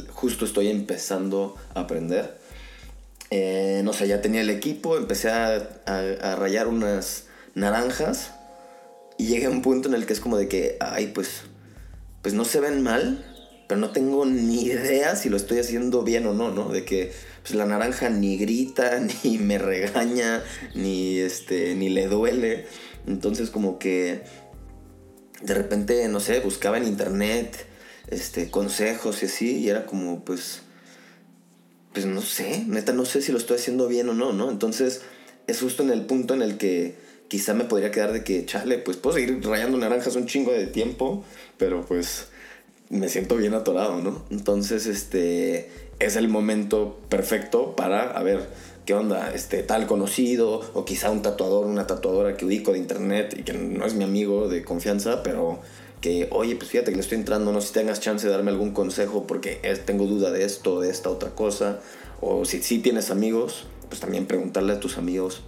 justo 0.10 0.44
estoy 0.44 0.68
empezando 0.68 1.56
a 1.74 1.82
aprender. 1.82 2.38
Eh, 3.30 3.82
no 3.84 3.94
sé, 3.94 4.08
ya 4.08 4.22
tenía 4.22 4.42
el 4.42 4.50
equipo, 4.50 4.98
empecé 4.98 5.30
a, 5.30 5.56
a, 5.86 6.36
rayar 6.36 6.68
unas 6.68 7.26
naranjas 7.54 8.32
y 9.18 9.28
llegué 9.28 9.46
a 9.46 9.50
un 9.50 9.62
punto 9.62 9.88
en 9.88 9.96
el 9.96 10.06
que 10.06 10.14
es 10.14 10.20
como 10.20 10.38
de 10.38 10.48
que, 10.48 10.78
ay, 10.82 11.08
pues, 11.08 11.44
pues 12.22 12.36
no 12.36 12.44
se 12.44 12.60
ven 12.60 12.84
mal, 12.84 13.26
pero 13.68 13.80
no 13.80 13.92
tengo 13.92 14.26
ni 14.26 14.64
idea 14.64 15.16
si 15.16 15.30
lo 15.30 15.38
estoy 15.38 15.60
haciendo 15.60 16.04
bien 16.04 16.28
o 16.28 16.34
no, 16.34 16.52
¿no? 16.52 16.70
De 16.70 16.84
que 16.84 17.14
pues, 17.46 17.54
la 17.54 17.68
naranja 17.68 18.10
ni 18.10 18.38
grita, 18.38 19.00
ni 19.24 19.38
me 19.38 19.60
regaña, 19.60 20.44
ni, 20.74 21.20
este, 21.20 21.76
ni 21.76 21.90
le 21.90 22.08
duele. 22.08 22.66
Entonces 23.06 23.52
como 23.52 23.78
que 23.78 24.24
de 25.44 25.54
repente, 25.54 26.08
no 26.08 26.20
sé, 26.20 26.40
buscaba 26.40 26.78
en 26.78 26.88
internet 26.88 27.68
este, 28.08 28.50
consejos 28.50 29.22
y 29.22 29.28
así, 29.28 29.58
y 29.60 29.70
era 29.70 29.86
como, 29.86 30.26
pues, 30.26 30.62
pues 31.94 32.08
no 32.08 32.22
sé, 32.22 32.64
neta 32.66 32.94
no 32.94 33.06
sé 33.06 33.22
si 33.22 33.32
lo 33.32 33.38
estoy 33.38 33.58
haciendo 33.58 33.88
bien 33.88 34.10
o 34.10 34.14
no, 34.16 34.34
¿no? 34.34 34.50
Entonces 34.50 35.04
es 35.46 35.62
justo 35.62 35.84
en 35.84 35.92
el 35.92 36.08
punto 36.08 36.34
en 36.34 36.42
el 36.42 36.58
que 36.58 36.96
quizá 37.28 37.54
me 37.54 37.66
podría 37.66 37.92
quedar 37.92 38.12
de 38.12 38.24
que, 38.24 38.44
chale, 38.48 38.80
pues 38.80 38.98
puedo 38.98 39.18
seguir 39.18 39.40
rayando 39.46 39.78
naranjas 39.78 40.16
un 40.16 40.26
chingo 40.26 40.52
de 40.52 40.66
tiempo, 40.66 41.24
pero 41.58 41.86
pues 41.86 42.28
me 42.90 43.08
siento 43.10 43.36
bien 43.36 43.54
atorado, 43.54 44.02
¿no? 44.02 44.26
Entonces, 44.30 44.88
este, 44.88 45.70
es 46.00 46.16
el 46.16 46.28
momento 46.28 47.00
perfecto 47.10 47.76
para, 47.76 48.12
a 48.12 48.24
ver, 48.24 48.48
¿qué 48.86 48.94
onda? 48.94 49.34
Este, 49.34 49.64
tal 49.64 49.88
conocido, 49.88 50.62
o 50.74 50.86
quizá 50.86 51.12
un 51.12 51.22
tatuador, 51.22 51.66
una 51.66 51.88
tatuadora 51.88 52.38
que 52.38 52.46
ubico 52.46 52.74
de 52.74 52.80
internet 52.80 53.36
y 53.38 53.44
que 53.44 53.54
no 53.54 53.86
es 53.86 53.94
mi 53.94 54.04
amigo 54.04 54.48
de 54.48 54.64
confianza, 54.64 55.24
pero 55.24 55.60
que, 56.02 56.28
oye, 56.32 56.56
pues 56.56 56.70
fíjate 56.70 56.92
que 56.92 56.98
le 56.98 57.02
estoy 57.02 57.18
entrando, 57.18 57.52
no 57.52 57.62
sé 57.62 57.68
si 57.70 57.74
tengas 57.74 58.00
chance 58.00 58.28
de 58.28 58.34
darme 58.34 58.52
algún 58.52 58.72
consejo 58.72 59.26
porque 59.26 59.60
tengo 59.86 60.06
duda 60.06 60.32
de 60.32 60.44
esto, 60.44 60.80
de 60.80 60.90
esta 60.90 61.10
otra 61.10 61.32
cosa, 61.32 61.80
o 62.22 62.46
si 62.46 62.62
sí 62.62 62.80
tienes 62.80 63.10
amigos, 63.10 63.66
pues 63.90 64.02
también 64.02 64.26
preguntarle 64.26 64.74
a 64.74 64.80
tus 64.80 64.98
amigos, 64.98 65.42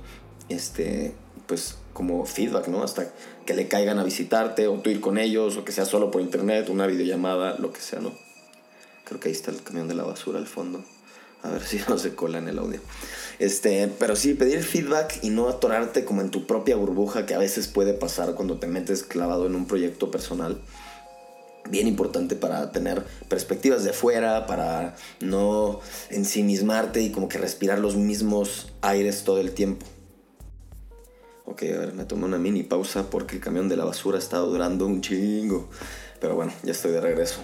este, 0.50 1.14
pues 1.46 1.78
como 1.94 2.26
feedback, 2.26 2.68
¿no? 2.68 2.84
Hasta 2.84 3.12
que 3.46 3.54
le 3.54 3.68
caigan 3.68 4.00
a 4.00 4.04
visitarte 4.04 4.68
o 4.68 4.80
tú 4.80 4.90
ir 4.90 5.02
con 5.02 5.18
ellos 5.18 5.58
o 5.58 5.66
que 5.66 5.72
sea 5.72 5.86
solo 5.86 6.12
por 6.12 6.22
internet, 6.22 6.70
una 6.70 6.88
videollamada, 6.88 7.58
lo 7.58 7.72
que 7.74 7.82
sea, 7.82 8.00
¿no? 8.00 8.27
Creo 9.08 9.22
que 9.22 9.30
ahí 9.30 9.34
está 9.34 9.52
el 9.52 9.64
camión 9.64 9.88
de 9.88 9.96
la 9.96 10.04
basura 10.04 10.38
al 10.38 10.48
fondo. 10.48 10.84
A 11.42 11.50
ver 11.50 11.64
si 11.66 11.80
no 11.88 11.98
se 11.98 12.14
cola 12.14 12.40
en 12.40 12.50
el 12.50 12.60
audio. 12.60 12.82
Este, 13.40 13.88
pero 14.00 14.16
sí, 14.16 14.34
pedir 14.34 14.64
feedback 14.64 15.20
y 15.24 15.30
no 15.30 15.48
atorarte 15.48 16.04
como 16.04 16.22
en 16.22 16.30
tu 16.30 16.46
propia 16.46 16.76
burbuja 16.76 17.26
que 17.26 17.34
a 17.34 17.38
veces 17.38 17.68
puede 17.68 17.94
pasar 17.94 18.34
cuando 18.36 18.60
te 18.60 18.68
metes 18.68 19.04
clavado 19.04 19.46
en 19.46 19.56
un 19.56 19.66
proyecto 19.66 20.12
personal. 20.12 20.60
Bien 21.70 21.88
importante 21.88 22.36
para 22.36 22.72
tener 22.72 23.06
perspectivas 23.30 23.84
de 23.84 23.94
fuera, 23.94 24.46
para 24.46 24.96
no 25.22 25.80
ensimismarte 26.10 27.02
y 27.02 27.12
como 27.12 27.30
que 27.30 27.38
respirar 27.38 27.80
los 27.80 27.96
mismos 27.96 28.74
aires 28.82 29.24
todo 29.24 29.40
el 29.40 29.52
tiempo. 29.52 29.86
Ok, 31.46 31.64
a 31.64 31.80
ver, 31.80 31.94
me 31.94 32.04
tomé 32.04 32.26
una 32.26 32.38
mini 32.38 32.64
pausa 32.64 33.10
porque 33.10 33.36
el 33.36 33.42
camión 33.42 33.70
de 33.70 33.78
la 33.78 33.86
basura 33.86 34.18
estaba 34.18 34.46
durando 34.46 34.86
un 34.86 35.02
chingo. 35.02 35.70
Pero 36.20 36.36
bueno, 36.36 36.52
ya 36.64 36.72
estoy 36.72 36.92
de 36.92 37.02
regreso. 37.02 37.42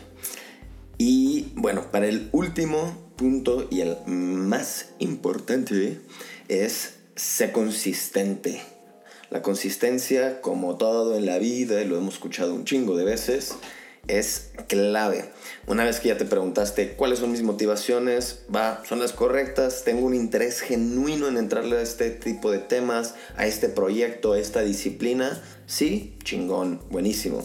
Y 0.97 1.51
bueno, 1.55 1.91
para 1.91 2.07
el 2.07 2.29
último 2.31 3.11
punto 3.15 3.67
y 3.69 3.81
el 3.81 3.97
más 4.05 4.89
importante 4.99 5.99
es 6.47 6.95
ser 7.15 7.51
consistente. 7.51 8.61
La 9.29 9.41
consistencia, 9.41 10.41
como 10.41 10.77
todo 10.77 11.17
en 11.17 11.25
la 11.25 11.39
vida, 11.39 11.81
y 11.81 11.87
lo 11.87 11.97
hemos 11.97 12.15
escuchado 12.15 12.53
un 12.53 12.65
chingo 12.65 12.95
de 12.95 13.03
veces, 13.03 13.55
es 14.07 14.51
clave. 14.67 15.31
Una 15.65 15.85
vez 15.85 15.99
que 15.99 16.09
ya 16.09 16.17
te 16.17 16.25
preguntaste 16.25 16.93
cuáles 16.93 17.19
son 17.19 17.31
mis 17.31 17.41
motivaciones, 17.41 18.43
va, 18.53 18.83
son 18.87 18.99
las 18.99 19.13
correctas, 19.13 19.83
tengo 19.85 20.05
un 20.05 20.13
interés 20.13 20.59
genuino 20.59 21.27
en 21.27 21.37
entrarle 21.37 21.77
a 21.77 21.81
este 21.81 22.11
tipo 22.11 22.51
de 22.51 22.59
temas, 22.59 23.15
a 23.37 23.47
este 23.47 23.69
proyecto, 23.69 24.33
a 24.33 24.39
esta 24.39 24.61
disciplina, 24.61 25.41
sí, 25.65 26.17
chingón, 26.23 26.81
buenísimo. 26.89 27.41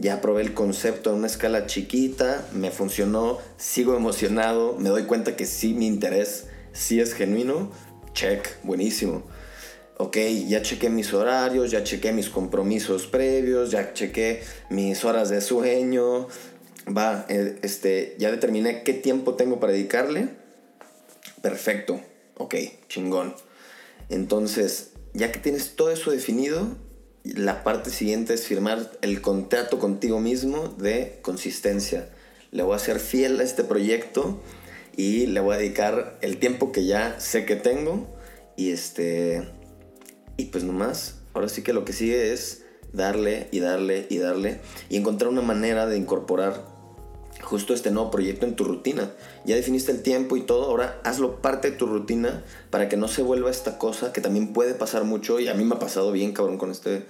Ya 0.00 0.22
probé 0.22 0.40
el 0.40 0.54
concepto 0.54 1.10
en 1.10 1.16
una 1.16 1.26
escala 1.26 1.66
chiquita, 1.66 2.48
me 2.54 2.70
funcionó, 2.70 3.38
sigo 3.58 3.94
emocionado, 3.94 4.76
me 4.78 4.88
doy 4.88 5.02
cuenta 5.02 5.36
que 5.36 5.44
sí 5.44 5.74
mi 5.74 5.86
interés 5.86 6.46
sí 6.72 7.00
es 7.00 7.12
genuino, 7.12 7.70
check, 8.14 8.48
buenísimo. 8.62 9.22
ok, 9.98 10.16
ya 10.48 10.62
chequé 10.62 10.88
mis 10.88 11.12
horarios, 11.12 11.70
ya 11.70 11.84
chequé 11.84 12.12
mis 12.12 12.30
compromisos 12.30 13.06
previos, 13.06 13.70
ya 13.70 13.92
chequé 13.92 14.42
mis 14.70 15.04
horas 15.04 15.28
de 15.28 15.42
sueño, 15.42 16.28
va, 16.88 17.26
eh, 17.28 17.58
este, 17.60 18.16
ya 18.18 18.30
determiné 18.30 18.82
qué 18.82 18.94
tiempo 18.94 19.34
tengo 19.34 19.60
para 19.60 19.74
dedicarle. 19.74 20.30
Perfecto, 21.42 22.00
ok, 22.38 22.54
chingón. 22.88 23.34
Entonces, 24.08 24.92
ya 25.12 25.30
que 25.30 25.40
tienes 25.40 25.76
todo 25.76 25.90
eso 25.90 26.10
definido, 26.10 26.78
la 27.24 27.62
parte 27.64 27.90
siguiente 27.90 28.34
es 28.34 28.46
firmar 28.46 28.90
el 29.02 29.20
contrato 29.20 29.78
contigo 29.78 30.20
mismo 30.20 30.68
de 30.78 31.18
consistencia. 31.22 32.08
Le 32.50 32.62
voy 32.62 32.76
a 32.76 32.78
ser 32.78 32.98
fiel 32.98 33.40
a 33.40 33.44
este 33.44 33.64
proyecto 33.64 34.40
y 34.96 35.26
le 35.26 35.40
voy 35.40 35.54
a 35.54 35.58
dedicar 35.58 36.18
el 36.22 36.38
tiempo 36.38 36.72
que 36.72 36.86
ya 36.86 37.18
sé 37.20 37.44
que 37.44 37.56
tengo 37.56 38.06
y 38.56 38.70
este 38.70 39.48
y 40.36 40.46
pues 40.46 40.64
nomás 40.64 41.16
ahora 41.34 41.48
sí 41.48 41.62
que 41.62 41.72
lo 41.72 41.84
que 41.84 41.92
sigue 41.92 42.32
es 42.32 42.64
darle 42.92 43.48
y 43.52 43.60
darle 43.60 44.06
y 44.10 44.18
darle 44.18 44.60
y 44.88 44.96
encontrar 44.96 45.30
una 45.30 45.42
manera 45.42 45.86
de 45.86 45.96
incorporar 45.96 46.64
justo 47.50 47.74
este 47.74 47.90
nuevo 47.90 48.12
proyecto 48.12 48.46
en 48.46 48.54
tu 48.54 48.62
rutina. 48.62 49.10
Ya 49.44 49.56
definiste 49.56 49.90
el 49.90 50.02
tiempo 50.02 50.36
y 50.36 50.42
todo, 50.42 50.66
ahora 50.66 51.00
hazlo 51.02 51.42
parte 51.42 51.72
de 51.72 51.76
tu 51.76 51.86
rutina 51.86 52.44
para 52.70 52.88
que 52.88 52.96
no 52.96 53.08
se 53.08 53.22
vuelva 53.22 53.50
esta 53.50 53.76
cosa 53.76 54.12
que 54.12 54.20
también 54.20 54.52
puede 54.52 54.74
pasar 54.74 55.02
mucho 55.02 55.40
y 55.40 55.48
a 55.48 55.54
mí 55.54 55.64
me 55.64 55.74
ha 55.74 55.78
pasado 55.80 56.12
bien 56.12 56.32
cabrón 56.32 56.58
con 56.58 56.70
este, 56.70 57.06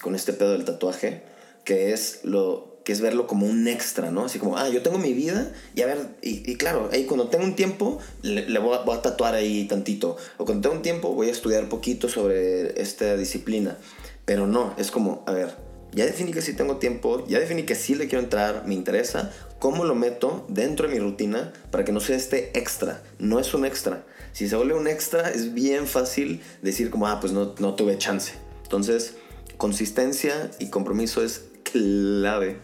con 0.00 0.14
este 0.14 0.32
pedo 0.32 0.52
del 0.52 0.64
tatuaje, 0.64 1.22
que 1.64 1.92
es 1.92 2.20
lo 2.24 2.72
que 2.84 2.92
es 2.92 3.02
verlo 3.02 3.26
como 3.26 3.46
un 3.46 3.68
extra, 3.68 4.10
¿no? 4.10 4.24
Así 4.24 4.38
como, 4.38 4.56
ah, 4.56 4.68
yo 4.70 4.80
tengo 4.82 4.96
mi 4.96 5.12
vida 5.12 5.52
y 5.74 5.82
a 5.82 5.86
ver, 5.86 5.98
y, 6.22 6.56
claro, 6.56 6.88
ahí 6.90 7.04
cuando 7.04 7.28
tengo 7.28 7.44
un 7.44 7.54
tiempo, 7.54 7.98
le, 8.22 8.58
voy, 8.58 8.74
a, 8.74 8.78
voy, 8.78 8.96
a, 8.96 9.02
tatuar 9.02 9.34
ahí 9.34 9.66
tantito. 9.68 10.16
O 10.38 10.46
cuando 10.46 10.62
tengo 10.62 10.76
un 10.76 10.82
tiempo, 10.82 11.14
voy 11.14 11.28
a 11.28 11.32
estudiar 11.32 11.68
poquito 11.68 12.08
sobre 12.08 12.80
esta 12.80 13.14
disciplina. 13.16 13.76
Pero 14.24 14.46
no, 14.46 14.74
es 14.78 14.90
como, 14.90 15.22
a 15.26 15.32
ver, 15.32 15.54
ya 15.92 16.06
definí 16.06 16.32
que 16.32 16.42
sí 16.42 16.54
tengo 16.54 16.76
tiempo, 16.76 17.26
ya 17.26 17.38
definí 17.38 17.64
que 17.64 17.74
sí 17.74 17.94
le 17.94 18.08
quiero 18.08 18.24
entrar, 18.24 18.64
me 18.66 18.74
interesa, 18.74 19.32
¿cómo 19.58 19.84
lo 19.84 19.94
meto 19.94 20.46
dentro 20.48 20.88
de 20.88 20.94
mi 20.94 21.00
rutina 21.00 21.52
para 21.70 21.84
que 21.84 21.92
no 21.92 22.00
sea 22.00 22.16
este 22.16 22.56
extra? 22.58 23.02
No 23.18 23.38
es 23.38 23.52
un 23.54 23.64
extra. 23.64 24.04
Si 24.32 24.48
se 24.48 24.56
vuelve 24.56 24.74
un 24.74 24.88
extra, 24.88 25.30
es 25.30 25.52
bien 25.52 25.86
fácil 25.86 26.40
decir 26.62 26.90
como, 26.90 27.06
ah, 27.06 27.20
pues 27.20 27.32
no, 27.32 27.54
no 27.58 27.74
tuve 27.74 27.98
chance. 27.98 28.32
Entonces, 28.62 29.14
consistencia 29.58 30.50
y 30.58 30.70
compromiso 30.70 31.22
es 31.22 31.44
clave 31.62 32.56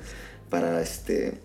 para 0.51 0.81
este 0.81 1.41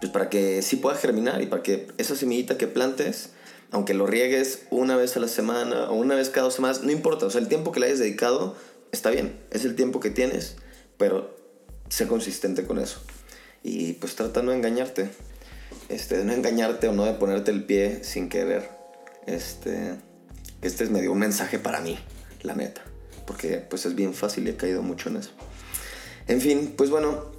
pues 0.00 0.12
para 0.12 0.28
que 0.28 0.60
sí 0.60 0.76
pueda 0.76 0.96
germinar 0.96 1.40
y 1.40 1.46
para 1.46 1.62
que 1.62 1.88
esa 1.96 2.14
semillita 2.14 2.58
que 2.58 2.66
plantes 2.66 3.30
aunque 3.70 3.94
lo 3.94 4.06
riegues 4.06 4.66
una 4.70 4.96
vez 4.96 5.16
a 5.16 5.20
la 5.20 5.28
semana 5.28 5.90
o 5.90 5.94
una 5.94 6.14
vez 6.14 6.28
cada 6.28 6.44
dos 6.44 6.54
semanas 6.54 6.82
no 6.82 6.90
importa 6.90 7.26
o 7.26 7.30
sea 7.30 7.40
el 7.40 7.48
tiempo 7.48 7.72
que 7.72 7.80
le 7.80 7.86
hayas 7.86 8.00
dedicado 8.00 8.54
está 8.92 9.10
bien 9.10 9.38
es 9.50 9.64
el 9.64 9.76
tiempo 9.76 10.00
que 10.00 10.10
tienes 10.10 10.56
pero 10.96 11.36
sé 11.88 12.06
consistente 12.06 12.64
con 12.64 12.78
eso. 12.78 13.00
Y 13.62 13.94
pues 13.94 14.14
trata 14.14 14.40
de 14.40 14.46
no 14.46 14.52
engañarte. 14.52 15.10
Este, 15.88 16.18
de 16.18 16.24
no 16.24 16.32
engañarte 16.32 16.88
o 16.88 16.92
no 16.92 17.04
de 17.04 17.14
ponerte 17.14 17.50
el 17.50 17.64
pie 17.64 18.04
sin 18.04 18.28
querer. 18.28 18.70
Este, 19.26 19.94
este 20.62 20.84
es 20.84 20.90
medio 20.90 21.12
un 21.12 21.18
mensaje 21.18 21.58
para 21.58 21.80
mí, 21.80 21.98
la 22.42 22.54
neta. 22.54 22.82
Porque 23.26 23.58
pues 23.58 23.86
es 23.86 23.94
bien 23.94 24.14
fácil 24.14 24.46
y 24.46 24.50
he 24.50 24.56
caído 24.56 24.82
mucho 24.82 25.08
en 25.08 25.16
eso. 25.16 25.30
En 26.26 26.40
fin, 26.40 26.74
pues 26.76 26.90
bueno, 26.90 27.32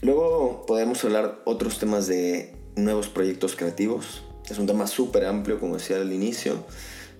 luego 0.00 0.66
podemos 0.66 1.04
hablar 1.04 1.42
otros 1.44 1.78
temas 1.78 2.06
de 2.06 2.54
nuevos 2.76 3.08
proyectos 3.08 3.56
creativos. 3.56 4.22
Es 4.48 4.58
un 4.58 4.66
tema 4.66 4.86
súper 4.86 5.24
amplio, 5.24 5.58
como 5.58 5.76
decía 5.76 5.96
al 5.96 6.12
inicio. 6.12 6.64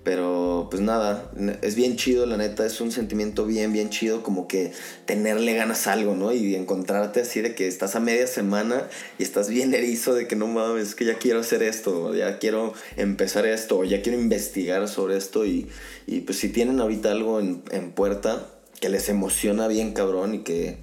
Pero 0.03 0.67
pues 0.71 0.81
nada, 0.81 1.29
es 1.61 1.75
bien 1.75 1.97
chido, 1.97 2.25
la 2.25 2.37
neta, 2.37 2.65
es 2.65 2.79
un 2.79 2.93
sentimiento 2.93 3.45
bien, 3.45 3.73
bien 3.73 3.89
chido 3.89 4.23
como 4.23 4.47
que 4.47 4.71
tenerle 5.05 5.53
ganas 5.53 5.85
a 5.85 5.93
algo, 5.93 6.15
¿no? 6.15 6.31
Y 6.31 6.55
encontrarte 6.55 7.21
así 7.21 7.41
de 7.41 7.55
que 7.55 7.67
estás 7.67 7.95
a 7.97 7.99
media 7.99 8.25
semana 8.25 8.87
y 9.19 9.23
estás 9.23 9.49
bien 9.49 9.73
erizo 9.73 10.13
de 10.13 10.25
que 10.27 10.37
no 10.37 10.47
mames, 10.47 10.89
es 10.89 10.95
que 10.95 11.03
ya 11.03 11.15
quiero 11.15 11.41
hacer 11.41 11.61
esto, 11.61 12.15
ya 12.15 12.39
quiero 12.39 12.73
empezar 12.95 13.45
esto, 13.45 13.83
ya 13.83 14.01
quiero 14.01 14.17
investigar 14.17 14.87
sobre 14.87 15.17
esto 15.17 15.45
y, 15.45 15.67
y 16.05 16.21
pues 16.21 16.37
si 16.37 16.49
tienen 16.49 16.79
ahorita 16.79 17.11
algo 17.11 17.41
en, 17.41 17.63
en, 17.71 17.91
puerta 17.91 18.47
que 18.79 18.87
les 18.87 19.09
emociona 19.09 19.67
bien 19.67 19.91
cabrón 19.91 20.35
y 20.35 20.39
que, 20.39 20.77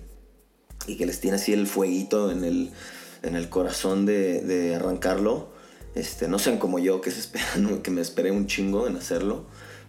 y 0.86 0.96
que 0.96 1.06
les 1.06 1.20
tiene 1.20 1.36
así 1.36 1.54
el 1.54 1.66
fueguito 1.66 2.30
en 2.30 2.44
el, 2.44 2.70
en 3.22 3.36
el 3.36 3.48
corazón 3.48 4.04
de, 4.04 4.42
de 4.42 4.74
arrancarlo, 4.74 5.53
este, 5.94 6.28
no 6.28 6.38
sean 6.38 6.58
como 6.58 6.78
yo, 6.78 7.00
que, 7.00 7.10
se 7.10 7.20
esperan, 7.20 7.78
que 7.82 7.90
me 7.90 8.00
esperé 8.00 8.30
un 8.30 8.46
chingo 8.46 8.86
en 8.86 8.96
hacerlo. 8.96 9.46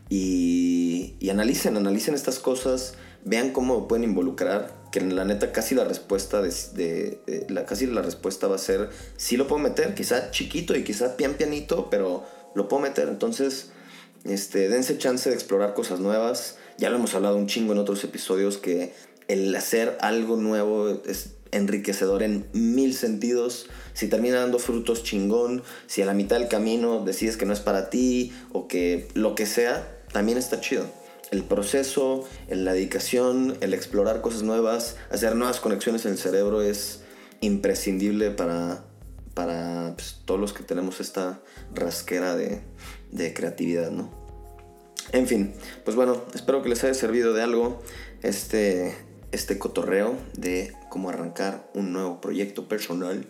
Y, 0.09 1.17
analicen, 1.29 1.77
analicen 1.77 2.13
estas 2.13 2.39
cosas, 2.39 2.93
vean 3.23 3.51
cómo 3.51 3.87
pueden 3.87 4.03
involucrar, 4.03 4.75
que 4.91 4.99
en 4.99 5.15
la 5.15 5.25
neta 5.25 5.51
casi 5.51 5.75
la 5.75 5.83
respuesta 5.83 6.41
de, 6.41 7.45
la, 7.49 7.65
casi 7.65 7.87
la 7.87 8.01
respuesta 8.01 8.47
va 8.47 8.55
a 8.55 8.59
ser 8.59 8.89
sí 9.17 9.35
lo 9.35 9.47
puedo 9.47 9.61
meter, 9.61 9.93
quizá 9.93 10.31
chiquito 10.31 10.75
y 10.75 10.83
quizá 10.83 11.17
pian 11.17 11.33
pianito, 11.33 11.89
pero 11.89 12.23
lo 12.53 12.69
puedo 12.69 12.83
meter. 12.83 13.09
Entonces, 13.09 13.71
este, 14.23 14.69
dense 14.69 14.97
chance 14.97 15.29
de 15.29 15.35
explorar 15.35 15.73
cosas 15.73 15.99
nuevas. 15.99 16.57
Ya 16.77 16.89
lo 16.89 16.97
hemos 16.97 17.13
hablado 17.15 17.37
un 17.37 17.47
chingo 17.47 17.73
en 17.73 17.79
otros 17.79 18.03
episodios 18.03 18.57
que 18.57 18.93
el 19.27 19.55
hacer 19.55 19.97
algo 20.01 20.37
nuevo 20.37 21.01
es 21.05 21.34
enriquecedor 21.55 22.23
en 22.23 22.45
mil 22.53 22.93
sentidos. 22.93 23.67
Si 23.93 24.07
termina 24.07 24.39
dando 24.39 24.59
frutos 24.59 25.03
chingón, 25.03 25.63
si 25.87 26.01
a 26.01 26.05
la 26.05 26.13
mitad 26.13 26.37
del 26.37 26.47
camino 26.47 27.03
decides 27.03 27.37
que 27.37 27.45
no 27.45 27.53
es 27.53 27.59
para 27.59 27.89
ti 27.89 28.33
o 28.51 28.67
que 28.67 29.07
lo 29.13 29.35
que 29.35 29.45
sea, 29.45 29.99
también 30.11 30.37
está 30.37 30.59
chido. 30.59 30.85
El 31.31 31.43
proceso, 31.43 32.27
la 32.49 32.73
dedicación, 32.73 33.57
el 33.61 33.73
explorar 33.73 34.21
cosas 34.21 34.43
nuevas, 34.43 34.97
hacer 35.09 35.35
nuevas 35.35 35.59
conexiones 35.59 36.05
en 36.05 36.11
el 36.11 36.17
cerebro 36.17 36.61
es 36.61 37.01
imprescindible 37.41 38.31
para, 38.31 38.85
para 39.33 39.93
pues, 39.95 40.21
todos 40.25 40.39
los 40.39 40.53
que 40.53 40.63
tenemos 40.63 40.99
esta 40.99 41.41
rasquera 41.73 42.35
de, 42.35 42.61
de 43.11 43.33
creatividad, 43.33 43.91
¿no? 43.91 44.25
En 45.11 45.27
fin, 45.27 45.53
pues 45.83 45.95
bueno, 45.95 46.23
espero 46.33 46.63
que 46.63 46.69
les 46.69 46.83
haya 46.83 46.93
servido 46.93 47.33
de 47.33 47.43
algo 47.43 47.81
este, 48.23 48.95
este 49.31 49.57
cotorreo 49.57 50.17
de 50.37 50.73
cómo 50.89 51.09
arrancar 51.09 51.69
un 51.73 51.93
nuevo 51.93 52.21
proyecto 52.21 52.67
personal. 52.67 53.25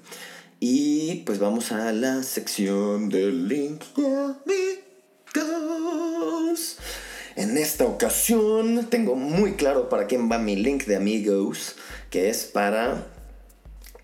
Y 0.60 1.24
pues 1.26 1.40
vamos 1.40 1.72
a 1.72 1.92
la 1.92 2.24
sección 2.24 3.10
de 3.10 3.32
link 3.32 3.84
de 3.96 4.06
amigos. 5.36 6.78
En 7.36 7.58
esta 7.58 7.86
ocasión 7.86 8.88
tengo 8.90 9.16
muy 9.16 9.54
claro 9.54 9.90
para 9.90 10.08
quién 10.08 10.32
va 10.32 10.38
mi 10.38 10.56
link 10.56 10.86
de 10.86 10.96
amigos, 10.96 11.76
que 12.10 12.30
es 12.30 12.46
para 12.46 13.08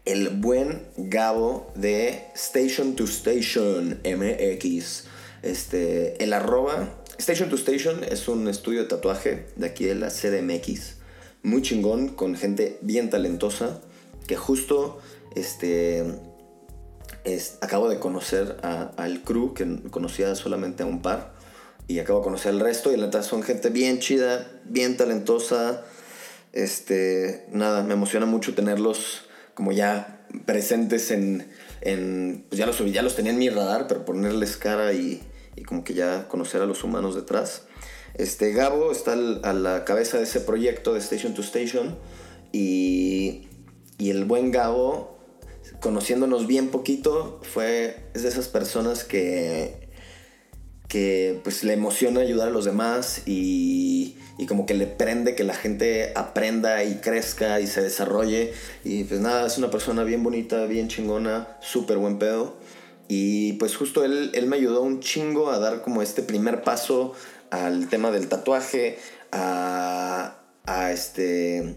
el 0.04 0.30
buen 0.30 0.86
Gabo 0.97 1.71
de 1.75 2.25
Station 2.36 2.95
to 2.95 3.06
Station 3.06 4.01
MX. 4.04 5.06
Este, 5.43 6.21
el 6.21 6.34
arroba 6.34 6.89
Station 7.17 7.49
to 7.49 7.56
Station 7.56 8.04
es 8.04 8.27
un 8.27 8.47
estudio 8.49 8.82
de 8.82 8.88
tatuaje 8.88 9.45
de 9.56 9.67
aquí 9.67 9.86
de 9.86 9.95
la 9.95 10.10
CDMX 10.10 11.01
muy 11.43 11.62
chingón, 11.62 12.10
con 12.10 12.36
gente 12.36 12.77
bien 12.82 13.10
talentosa, 13.10 13.82
que 14.27 14.36
justo 14.36 14.99
este, 15.36 16.04
es, 17.23 17.58
acabo 17.62 17.89
de 17.89 17.99
conocer 17.99 18.58
al 18.63 19.21
crew, 19.23 19.54
que 19.54 19.82
conocía 19.89 20.36
solamente 20.36 20.84
a 20.84 20.86
un 20.86 21.01
par, 21.01 21.34
y 21.88 21.99
acabo 21.99 22.19
de 22.19 22.25
conocer 22.25 22.51
al 22.54 22.60
resto, 22.60 22.91
y 22.93 22.97
la 22.97 23.06
verdad 23.06 23.23
son 23.23 23.43
gente 23.43 23.69
bien 23.69 23.99
chida, 23.99 24.51
bien 24.65 24.97
talentosa, 24.97 25.84
este, 26.54 27.45
nada, 27.51 27.84
me 27.84 27.93
emociona 27.93 28.25
mucho 28.25 28.54
tenerlos 28.54 29.25
como 29.54 29.71
ya 29.71 30.25
presentes 30.45 31.12
en, 31.12 31.49
en 31.82 32.45
pues 32.49 32.60
ya 32.60 32.65
los, 32.65 32.77
ya 32.91 33.01
los 33.01 33.15
tenía 33.15 33.32
en 33.32 33.39
mi 33.39 33.49
radar, 33.49 33.88
pero 33.88 34.06
ponerles 34.06 34.58
cara 34.58 34.93
y, 34.93 35.21
y 35.56 35.63
como 35.63 35.84
que 35.84 35.93
ya 35.93 36.27
conocer 36.27 36.62
a 36.62 36.65
los 36.65 36.84
humanos 36.84 37.15
detrás. 37.15 37.63
Este, 38.15 38.52
Gabo 38.52 38.91
está 38.91 39.13
a 39.13 39.54
la 39.54 39.86
cabeza 39.86 40.17
de 40.17 40.24
ese 40.24 40.41
proyecto 40.41 40.93
de 40.93 41.00
Station 41.00 41.34
to 41.34 41.41
Station 41.41 41.97
y, 42.52 43.47
y 43.97 44.10
el 44.10 44.26
buen 44.26 44.52
Gabo, 44.52 45.17
conociéndonos 45.80 46.47
bien 46.47 46.69
poquito, 46.69 47.39
fue, 47.43 47.95
es 48.13 48.24
de 48.24 48.30
esas 48.30 48.47
personas 48.47 49.04
que, 49.04 49.89
que 50.88 51.39
pues 51.43 51.63
le 51.63 51.74
emociona 51.74 52.19
ayudar 52.19 52.50
a 52.50 52.52
los 52.52 52.65
demás 52.65 53.21
y, 53.26 54.17
y 54.38 54.45
como 54.45 54.65
que 54.65 54.74
le 54.74 54.88
prende 54.88 55.36
que 55.36 55.43
la 55.43 55.54
gente 55.54 56.12
aprenda 56.15 56.84
y 56.84 56.95
crezca 56.95 57.62
y 57.62 57.67
se 57.67 57.82
desarrolle. 57.82 58.54
Y 58.84 59.06
pues 59.06 59.21
nada, 59.21 59.47
es 59.47 59.58
una 59.58 59.71
persona 59.71 60.04
bien 60.04 60.24
bonita, 60.24 60.65
bien 60.65 60.89
chingona, 60.89 61.58
súper 61.62 61.97
buen 61.97 62.19
pedo. 62.19 62.58
Y 63.08 63.54
pues 63.54 63.76
justo 63.76 64.04
él, 64.04 64.32
él 64.34 64.47
me 64.47 64.56
ayudó 64.56 64.82
un 64.82 65.00
chingo 65.00 65.52
a 65.52 65.60
dar 65.60 65.82
como 65.82 66.02
este 66.02 66.24
primer 66.24 66.63
paso 66.63 67.13
al 67.52 67.88
tema 67.90 68.12
del 68.12 68.28
tatuaje, 68.28 68.98
a, 69.32 70.38
a 70.66 70.92
este 70.92 71.76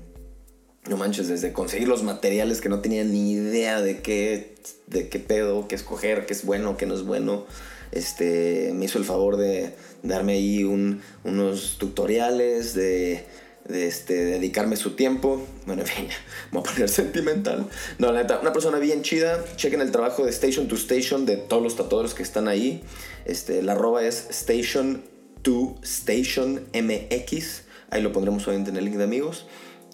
no 0.88 0.98
manches, 0.98 1.28
desde 1.28 1.52
conseguir 1.52 1.88
los 1.88 2.02
materiales 2.02 2.60
que 2.60 2.68
no 2.68 2.80
tenía 2.80 3.04
ni 3.04 3.32
idea 3.32 3.80
de 3.80 4.02
qué, 4.02 4.54
de 4.86 5.08
qué 5.08 5.18
pedo, 5.18 5.66
qué 5.66 5.74
escoger, 5.74 6.26
qué 6.26 6.34
es 6.34 6.44
bueno, 6.44 6.76
qué 6.76 6.84
no 6.86 6.94
es 6.94 7.02
bueno. 7.04 7.46
Este, 7.90 8.72
me 8.74 8.84
hizo 8.84 8.98
el 8.98 9.04
favor 9.04 9.36
de 9.36 9.74
darme 10.02 10.34
ahí 10.34 10.62
unos 10.62 11.78
tutoriales, 11.78 12.74
de, 12.74 13.24
este, 13.70 14.24
dedicarme 14.26 14.76
su 14.76 14.90
tiempo. 14.90 15.40
Bueno, 15.64 15.82
en 15.82 15.88
fin, 15.88 16.08
me 16.52 16.60
voy 16.60 16.68
a 16.68 16.72
poner 16.72 16.88
sentimental. 16.90 17.66
No, 17.98 18.12
la 18.12 18.22
neta, 18.22 18.40
una 18.40 18.52
persona 18.52 18.78
bien 18.78 19.00
chida. 19.02 19.42
Chequen 19.56 19.80
el 19.80 19.90
trabajo 19.90 20.24
de 20.24 20.30
Station 20.30 20.68
to 20.68 20.74
Station 20.74 21.24
de 21.24 21.38
todos 21.38 21.62
los 21.62 21.76
tatuadores 21.76 22.12
que 22.12 22.22
están 22.22 22.46
ahí. 22.46 22.82
Este, 23.24 23.62
la 23.62 23.72
arroba 23.72 24.04
es 24.04 24.26
Station 24.28 25.02
to 25.44 25.76
Station 25.82 26.66
MX. 26.72 27.62
Ahí 27.90 28.02
lo 28.02 28.12
pondremos 28.12 28.48
obviamente 28.48 28.70
en 28.70 28.76
el 28.78 28.86
link 28.86 28.96
de 28.96 29.04
amigos. 29.04 29.46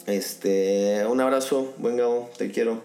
Este, 0.07 1.05
un 1.07 1.21
abrazo, 1.21 1.75
buen 1.77 1.99
Gabo, 1.99 2.31
te 2.39 2.51
quiero. 2.51 2.85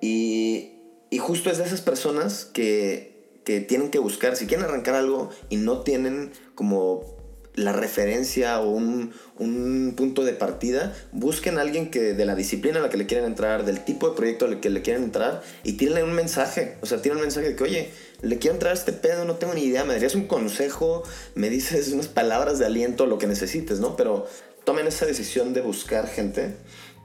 Y, 0.00 0.72
y 1.10 1.18
justo 1.18 1.50
es 1.50 1.58
de 1.58 1.64
esas 1.64 1.82
personas 1.82 2.44
que, 2.46 3.40
que 3.44 3.60
tienen 3.60 3.90
que 3.90 4.00
buscar, 4.00 4.34
si 4.36 4.46
quieren 4.46 4.66
arrancar 4.66 4.96
algo 4.96 5.30
y 5.48 5.56
no 5.56 5.82
tienen 5.82 6.32
como 6.56 7.16
la 7.54 7.72
referencia 7.72 8.60
o 8.60 8.70
un, 8.70 9.12
un, 9.36 9.94
punto 9.96 10.24
de 10.24 10.32
partida, 10.32 10.94
busquen 11.12 11.58
a 11.58 11.62
alguien 11.62 11.90
que 11.90 12.14
de 12.14 12.24
la 12.24 12.36
disciplina 12.36 12.78
a 12.78 12.82
la 12.82 12.88
que 12.88 12.96
le 12.96 13.06
quieren 13.06 13.26
entrar, 13.26 13.64
del 13.64 13.84
tipo 13.84 14.08
de 14.08 14.16
proyecto 14.16 14.46
al 14.46 14.60
que 14.60 14.70
le 14.70 14.80
quieren 14.80 15.02
entrar 15.02 15.42
y 15.64 15.72
tírenle 15.72 16.04
un 16.04 16.12
mensaje. 16.12 16.76
O 16.82 16.86
sea, 16.86 17.02
tienen 17.02 17.18
un 17.18 17.22
mensaje 17.22 17.48
de 17.48 17.56
que, 17.56 17.64
oye, 17.64 17.90
le 18.20 18.38
quiero 18.38 18.54
entrar 18.54 18.72
a 18.72 18.74
este 18.74 18.92
pedo, 18.92 19.24
no 19.24 19.36
tengo 19.36 19.54
ni 19.54 19.62
idea, 19.62 19.84
me 19.84 19.94
darías 19.94 20.14
un 20.14 20.26
consejo, 20.26 21.02
me 21.34 21.50
dices 21.50 21.88
unas 21.92 22.08
palabras 22.08 22.58
de 22.58 22.66
aliento, 22.66 23.06
lo 23.06 23.18
que 23.18 23.26
necesites, 23.26 23.80
¿no? 23.80 23.96
Pero 23.96 24.26
tomen 24.64 24.86
esa 24.86 25.06
decisión 25.06 25.54
de 25.54 25.60
buscar 25.60 26.08
gente. 26.08 26.56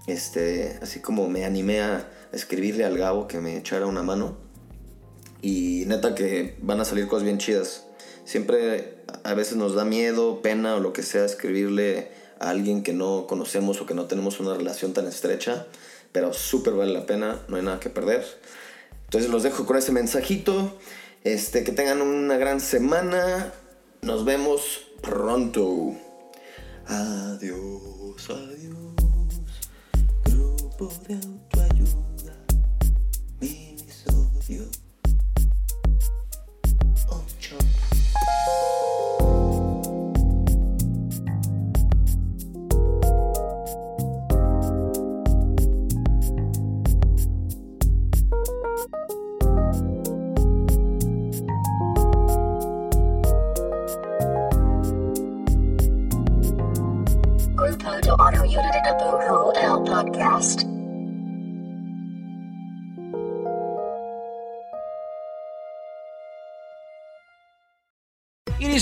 Este, 0.07 0.77
así 0.81 0.99
como 0.99 1.29
me 1.29 1.45
animé 1.45 1.81
a 1.81 2.09
escribirle 2.33 2.83
al 2.83 2.97
Gabo 2.97 3.27
que 3.27 3.39
me 3.39 3.57
echara 3.57 3.85
una 3.85 4.03
mano. 4.03 4.37
Y 5.41 5.83
neta 5.87 6.15
que 6.15 6.55
van 6.61 6.79
a 6.79 6.85
salir 6.85 7.07
cosas 7.07 7.23
bien 7.23 7.37
chidas. 7.37 7.85
Siempre 8.25 8.97
a 9.23 9.33
veces 9.33 9.55
nos 9.55 9.75
da 9.75 9.85
miedo, 9.85 10.41
pena 10.41 10.75
o 10.75 10.79
lo 10.79 10.93
que 10.93 11.03
sea 11.03 11.25
escribirle 11.25 12.09
a 12.39 12.49
alguien 12.49 12.83
que 12.83 12.93
no 12.93 13.27
conocemos 13.27 13.79
o 13.81 13.85
que 13.85 13.93
no 13.93 14.05
tenemos 14.05 14.39
una 14.39 14.53
relación 14.55 14.93
tan 14.93 15.07
estrecha. 15.07 15.67
Pero 16.11 16.33
súper 16.33 16.73
vale 16.73 16.93
la 16.93 17.05
pena, 17.05 17.39
no 17.47 17.57
hay 17.57 17.63
nada 17.63 17.79
que 17.79 17.89
perder. 17.89 18.25
Entonces 19.05 19.29
los 19.29 19.43
dejo 19.43 19.65
con 19.65 19.77
ese 19.77 19.91
mensajito. 19.91 20.77
Este, 21.23 21.63
que 21.63 21.71
tengan 21.71 22.01
una 22.01 22.35
gran 22.35 22.59
semana. 22.59 23.53
Nos 24.01 24.25
vemos 24.25 24.87
pronto. 25.01 25.95
Adiós, 26.85 28.29
adiós, 28.29 28.93
grupo 30.25 30.91
de 31.07 31.13
autoayuda, 31.15 32.02